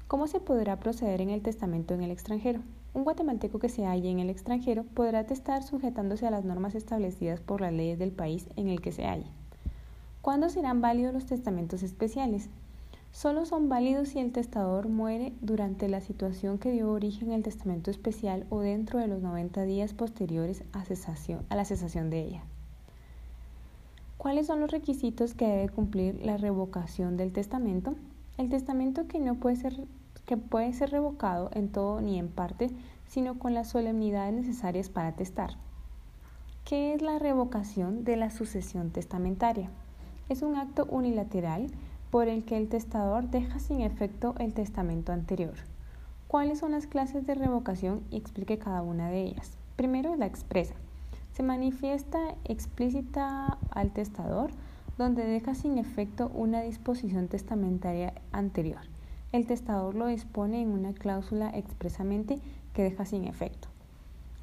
¿Cómo 0.07 0.29
se 0.29 0.39
podrá 0.39 0.79
proceder 0.79 1.21
en 1.21 1.31
el 1.31 1.43
testamento 1.43 1.93
en 1.93 2.03
el 2.03 2.13
extranjero? 2.13 2.61
Un 2.95 3.03
guatemalteco 3.03 3.59
que 3.59 3.69
se 3.69 3.85
halle 3.85 4.11
en 4.11 4.21
el 4.21 4.31
extranjero 4.31 4.85
podrá 4.85 5.27
testar 5.27 5.65
sujetándose 5.65 6.25
a 6.25 6.31
las 6.31 6.45
normas 6.45 6.77
establecidas 6.77 7.41
por 7.41 7.61
las 7.61 7.73
leyes 7.73 7.99
del 7.99 8.13
país 8.13 8.47
en 8.55 8.69
el 8.69 8.81
que 8.81 8.93
se 8.93 9.09
halle. 9.09 9.27
¿Cuándo 10.23 10.51
serán 10.51 10.81
válidos 10.81 11.13
los 11.13 11.27
testamentos 11.27 11.83
especiales? 11.83 12.49
Solo 13.13 13.45
son 13.45 13.69
válidos 13.69 14.09
si 14.09 14.19
el 14.21 14.33
testador 14.33 14.89
muere 14.89 15.33
durante 15.41 15.89
la 15.89 16.01
situación 16.01 16.59
que 16.59 16.71
dio 16.71 16.91
origen 16.91 17.33
al 17.33 17.43
testamento 17.43 17.91
especial 17.91 18.47
o 18.51 18.61
dentro 18.61 18.99
de 18.99 19.09
los 19.09 19.21
90 19.21 19.63
días 19.65 19.93
posteriores 19.95 20.63
a, 20.73 20.85
a 21.49 21.57
la 21.57 21.65
cesación 21.65 22.09
de 22.09 22.21
ella. 22.21 22.43
¿Cuáles 24.17 24.47
son 24.47 24.61
los 24.61 24.71
requisitos 24.71 25.35
que 25.35 25.47
debe 25.47 25.69
cumplir 25.69 26.21
la 26.25 26.37
revocación 26.37 27.17
del 27.17 27.33
testamento? 27.33 27.97
El 28.39 28.49
testamento 28.49 29.07
que 29.09 29.19
no 29.19 29.35
puede 29.35 29.57
ser 29.57 29.77
que 30.27 30.37
puede 30.37 30.73
ser 30.73 30.91
revocado 30.91 31.51
en 31.55 31.71
todo 31.71 32.01
ni 32.01 32.19
en 32.19 32.29
parte, 32.29 32.71
sino 33.09 33.39
con 33.39 33.53
las 33.53 33.69
solemnidades 33.69 34.33
necesarias 34.33 34.89
para 34.89 35.13
testar. 35.13 35.57
¿Qué 36.65 36.95
es 36.95 37.03
la 37.03 37.19
revocación 37.19 38.05
de 38.05 38.17
la 38.17 38.31
sucesión 38.31 38.91
testamentaria? 38.91 39.71
es 40.31 40.43
un 40.43 40.57
acto 40.57 40.87
unilateral 40.89 41.67
por 42.11 42.29
el 42.29 42.45
que 42.45 42.57
el 42.57 42.69
testador 42.69 43.31
deja 43.31 43.59
sin 43.59 43.81
efecto 43.81 44.35
el 44.39 44.53
testamento 44.53 45.13
anterior. 45.13 45.55
¿Cuáles 46.27 46.59
son 46.59 46.73
las 46.73 46.87
clases 46.87 47.27
de 47.27 47.35
revocación? 47.35 48.03
Y 48.11 48.17
explique 48.17 48.59
cada 48.59 48.83
una 48.83 49.11
de 49.11 49.23
ellas. 49.23 49.53
Primero 49.77 50.17
la 50.17 50.27
expresa. 50.27 50.75
Se 51.33 51.43
manifiesta 51.43 52.19
explícita 52.45 53.59
al 53.71 53.93
testador 53.93 54.51
donde 54.99 55.25
deja 55.25 55.55
sin 55.55 55.79
efecto 55.79 56.31
una 56.35 56.61
disposición 56.61 57.29
testamentaria 57.29 58.13
anterior. 58.33 58.83
El 59.33 59.47
testador 59.47 59.95
lo 59.95 60.07
dispone 60.07 60.61
en 60.61 60.71
una 60.71 60.93
cláusula 60.93 61.51
expresamente 61.51 62.39
que 62.75 62.83
deja 62.83 63.07
sin 63.07 63.25
efecto. 63.25 63.69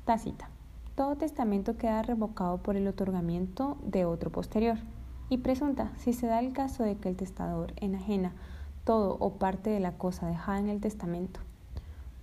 Tácita. 0.06 0.50
Todo 0.96 1.16
testamento 1.16 1.78
queda 1.78 2.02
revocado 2.02 2.58
por 2.58 2.76
el 2.76 2.88
otorgamiento 2.88 3.78
de 3.84 4.06
otro 4.06 4.32
posterior. 4.32 4.78
Y 5.30 5.40
presunta, 5.40 5.92
si 5.98 6.13
se 6.13 6.28
da 6.28 6.40
el 6.40 6.54
caso 6.54 6.84
de 6.84 6.96
que 6.96 7.10
el 7.10 7.18
testador 7.18 7.74
enajena 7.76 8.32
todo 8.86 9.18
o 9.20 9.34
parte 9.34 9.70
de 9.70 9.82
la 9.82 9.92
cosa 9.92 10.28
dejada 10.28 10.60
en 10.60 10.70
el 10.70 10.80
testamento. 10.80 11.42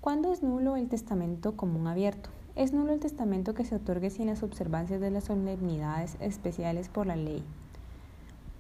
¿Cuándo 0.01 0.33
es 0.33 0.43
nulo 0.43 0.77
el 0.77 0.89
testamento 0.89 1.57
común 1.57 1.87
abierto? 1.87 2.31
Es 2.57 2.73
nulo 2.73 2.93
el 2.93 3.01
testamento 3.01 3.53
que 3.53 3.65
se 3.65 3.75
otorgue 3.75 4.09
sin 4.09 4.27
las 4.27 4.43
observancias 4.43 5.01
de 5.01 5.11
las 5.11 5.25
solemnidades 5.25 6.17
especiales 6.21 6.89
por 6.89 7.07
la 7.07 7.17
ley. 7.17 7.45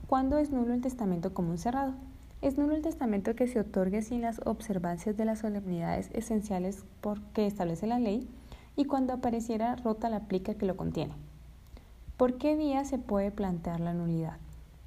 ¿Cuándo 0.06 0.36
es 0.36 0.50
nulo 0.50 0.74
el 0.74 0.82
testamento 0.82 1.32
común 1.32 1.56
cerrado? 1.56 1.94
Es 2.42 2.58
nulo 2.58 2.74
el 2.74 2.82
testamento 2.82 3.34
que 3.34 3.46
se 3.46 3.60
otorgue 3.60 4.02
sin 4.02 4.20
las 4.20 4.40
observancias 4.44 5.16
de 5.16 5.24
las 5.24 5.38
solemnidades 5.38 6.10
esenciales 6.12 6.84
que 7.32 7.46
establece 7.46 7.86
la 7.86 7.98
ley 7.98 8.28
y 8.76 8.84
cuando 8.84 9.14
apareciera 9.14 9.76
rota 9.76 10.10
la 10.10 10.20
plica 10.28 10.54
que 10.54 10.66
lo 10.66 10.76
contiene. 10.76 11.14
¿Por 12.16 12.38
qué 12.38 12.54
vía 12.54 12.84
se 12.84 12.96
puede 12.96 13.32
plantear 13.32 13.80
la 13.80 13.92
nulidad? 13.92 14.36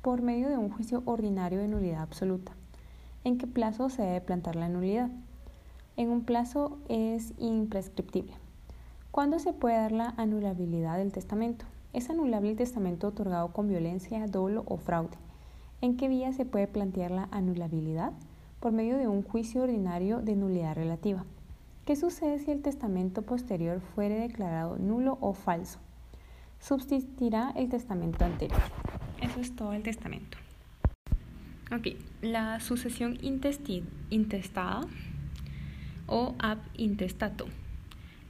Por 0.02 0.22
medio 0.22 0.48
de 0.48 0.58
un 0.58 0.70
juicio 0.70 1.04
ordinario 1.04 1.60
de 1.60 1.68
nulidad 1.68 2.02
absoluta. 2.02 2.54
¿En 3.26 3.38
qué 3.38 3.46
plazo 3.46 3.90
se 3.90 4.02
debe 4.02 4.22
plantear 4.22 4.56
la 4.56 4.70
nulidad? 4.70 5.10
En 5.98 6.10
un 6.10 6.24
plazo 6.24 6.78
es 6.88 7.34
imprescriptible. 7.38 8.32
¿Cuándo 9.12 9.40
se 9.40 9.52
puede 9.52 9.76
dar 9.76 9.92
la 9.92 10.14
anulabilidad 10.16 11.00
del 11.00 11.12
testamento? 11.12 11.66
Es 11.92 12.10
anulable 12.10 12.52
el 12.52 12.56
testamento 12.56 13.10
otorgado 13.10 13.52
con 13.52 13.68
violencia, 13.68 14.26
dolo 14.28 14.64
o 14.66 14.78
fraude. 14.78 15.18
¿En 15.82 15.98
qué 15.98 16.08
vía 16.08 16.32
se 16.32 16.46
puede 16.46 16.68
plantear 16.68 17.12
la 17.12 17.28
anulabilidad? 17.32 18.14
Por 18.62 18.72
medio 18.72 18.96
de 18.96 19.10
un 19.10 19.22
juicio 19.22 19.64
ordinario 19.64 20.22
de 20.22 20.38
nulidad 20.38 20.76
relativa. 20.76 21.26
¿Qué 21.84 21.98
sucede 21.98 22.40
si 22.40 22.52
el 22.52 22.62
testamento 22.62 23.24
posterior 23.24 23.82
fuere 23.82 24.18
declarado 24.18 24.78
nulo 24.78 25.18
o 25.20 25.34
falso? 25.34 25.80
Subsistirá 26.60 27.54
el 27.56 27.70
testamento 27.70 28.26
anterior. 28.26 28.62
Eso 29.22 29.40
es 29.40 29.56
todo 29.56 29.74
el 29.74 29.84
testamento. 29.84 30.38
Ok, 31.72 31.98
la 32.22 32.60
sucesión 32.60 33.18
intestada 33.22 34.82
o 36.08 36.36
ab 36.40 36.60
intestato. 36.76 37.48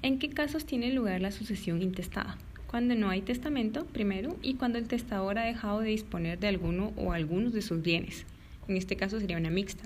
¿En 0.01 0.19
qué 0.19 0.29
casos 0.29 0.65
tiene 0.65 0.91
lugar 0.91 1.21
la 1.21 1.31
sucesión 1.31 1.81
intestada? 1.81 2.37
Cuando 2.67 2.95
no 2.95 3.09
hay 3.09 3.21
testamento, 3.21 3.85
primero, 3.85 4.35
y 4.41 4.55
cuando 4.55 4.77
el 4.77 4.87
testador 4.87 5.37
ha 5.39 5.45
dejado 5.45 5.79
de 5.79 5.89
disponer 5.89 6.39
de 6.39 6.47
alguno 6.47 6.91
o 6.97 7.13
algunos 7.13 7.53
de 7.53 7.61
sus 7.61 7.81
bienes. 7.81 8.25
En 8.67 8.75
este 8.75 8.97
caso 8.97 9.19
sería 9.19 9.37
una 9.37 9.49
mixta. 9.49 9.83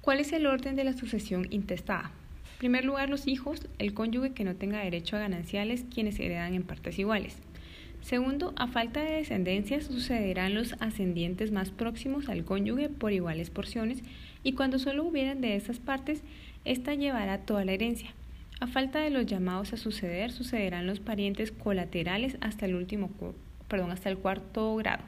¿Cuál 0.00 0.20
es 0.20 0.32
el 0.32 0.46
orden 0.46 0.74
de 0.74 0.84
la 0.84 0.94
sucesión 0.94 1.46
intestada? 1.50 2.10
Primer 2.62 2.84
lugar, 2.84 3.10
los 3.10 3.26
hijos, 3.26 3.66
el 3.80 3.92
cónyuge 3.92 4.34
que 4.34 4.44
no 4.44 4.54
tenga 4.54 4.78
derecho 4.78 5.16
a 5.16 5.18
gananciales, 5.18 5.84
quienes 5.92 6.20
heredan 6.20 6.54
en 6.54 6.62
partes 6.62 6.96
iguales. 6.96 7.38
Segundo, 8.02 8.52
a 8.54 8.68
falta 8.68 9.02
de 9.02 9.14
descendencia 9.14 9.80
sucederán 9.80 10.54
los 10.54 10.74
ascendientes 10.78 11.50
más 11.50 11.72
próximos 11.72 12.28
al 12.28 12.44
cónyuge 12.44 12.88
por 12.88 13.12
iguales 13.12 13.50
porciones 13.50 14.04
y 14.44 14.52
cuando 14.52 14.78
solo 14.78 15.02
hubieran 15.02 15.40
de 15.40 15.56
esas 15.56 15.80
partes, 15.80 16.22
ésta 16.64 16.94
llevará 16.94 17.38
toda 17.38 17.64
la 17.64 17.72
herencia. 17.72 18.14
A 18.60 18.68
falta 18.68 19.00
de 19.00 19.10
los 19.10 19.26
llamados 19.26 19.72
a 19.72 19.76
suceder, 19.76 20.30
sucederán 20.30 20.86
los 20.86 21.00
parientes 21.00 21.50
colaterales 21.50 22.36
hasta 22.40 22.66
el 22.66 22.76
último, 22.76 23.10
perdón, 23.66 23.90
hasta 23.90 24.08
el 24.08 24.18
cuarto 24.18 24.76
grado. 24.76 25.02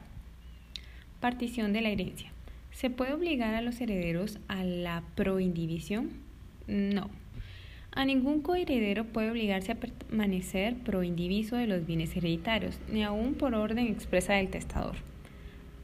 Partición 1.21 1.71
de 1.71 1.79
la 1.79 1.89
herencia. 1.91 2.33
¿Se 2.73 2.89
puede 2.89 3.13
obligar 3.13 3.55
a 3.55 3.61
los 3.61 3.79
herederos 3.79 4.39
a 4.49 4.65
la 4.65 5.03
proindivisión? 5.15 6.09
No. 6.67 7.09
A 7.95 8.03
ningún 8.03 8.41
coheredero 8.41 9.05
puede 9.05 9.31
obligarse 9.31 9.71
a 9.71 9.75
permanecer 9.75 10.75
proindiviso 10.75 11.55
de 11.55 11.65
los 11.65 11.85
bienes 11.85 12.13
hereditarios, 12.17 12.77
ni 12.91 13.03
aun 13.03 13.35
por 13.35 13.55
orden 13.55 13.87
expresa 13.87 14.33
del 14.33 14.49
testador. 14.49 14.97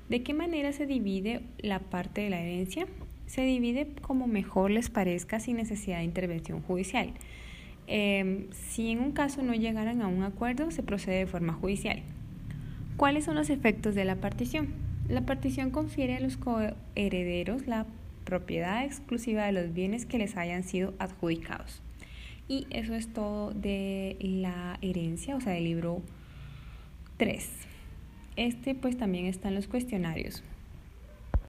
¿De 0.10 0.22
qué 0.22 0.34
manera 0.34 0.74
se 0.74 0.86
divide 0.86 1.40
la 1.60 1.80
parte 1.80 2.20
de 2.20 2.30
la 2.30 2.42
herencia? 2.42 2.86
Se 3.28 3.44
divide 3.44 3.88
como 4.02 4.28
mejor 4.28 4.72
les 4.72 4.90
parezca 4.90 5.40
sin 5.40 5.56
necesidad 5.56 6.00
de 6.00 6.04
intervención 6.04 6.62
judicial. 6.62 7.14
Em, 7.88 8.48
si 8.52 8.92
en 8.92 9.00
un 9.00 9.14
caso 9.14 9.42
no 9.42 9.54
llegaran 9.54 10.02
a 10.02 10.08
un 10.08 10.24
acuerdo, 10.24 10.70
se 10.70 10.84
procede 10.84 11.20
de 11.20 11.28
forma 11.28 11.54
judicial. 11.54 12.02
¿Cuáles 12.98 13.24
son 13.24 13.36
los 13.36 13.50
efectos 13.50 13.96
de 13.96 14.04
la 14.04 14.18
partición? 14.18 14.74
La 15.08 15.26
partición 15.26 15.72
confiere 15.72 16.18
a 16.18 16.20
los 16.20 16.36
coherederos 16.36 17.68
la 17.68 17.86
propiedad 18.26 18.84
exclusiva 18.84 19.46
de 19.46 19.54
los 19.54 19.74
bienes 19.74 20.06
que 20.06 20.18
les 20.18 20.36
hayan 20.36 20.64
sido 20.64 20.94
adjudicados. 21.00 21.82
Y 22.52 22.68
eso 22.70 22.96
es 22.96 23.08
todo 23.08 23.52
de 23.52 24.18
la 24.20 24.78
herencia, 24.82 25.38
o 25.38 25.40
sea, 25.40 25.54
del 25.54 25.64
libro 25.64 26.02
3. 27.16 27.50
Este 28.36 28.76
pues 28.76 28.98
también 28.98 29.26
está 29.26 29.48
en 29.48 29.56
los 29.56 29.68
cuestionarios. 29.68 30.44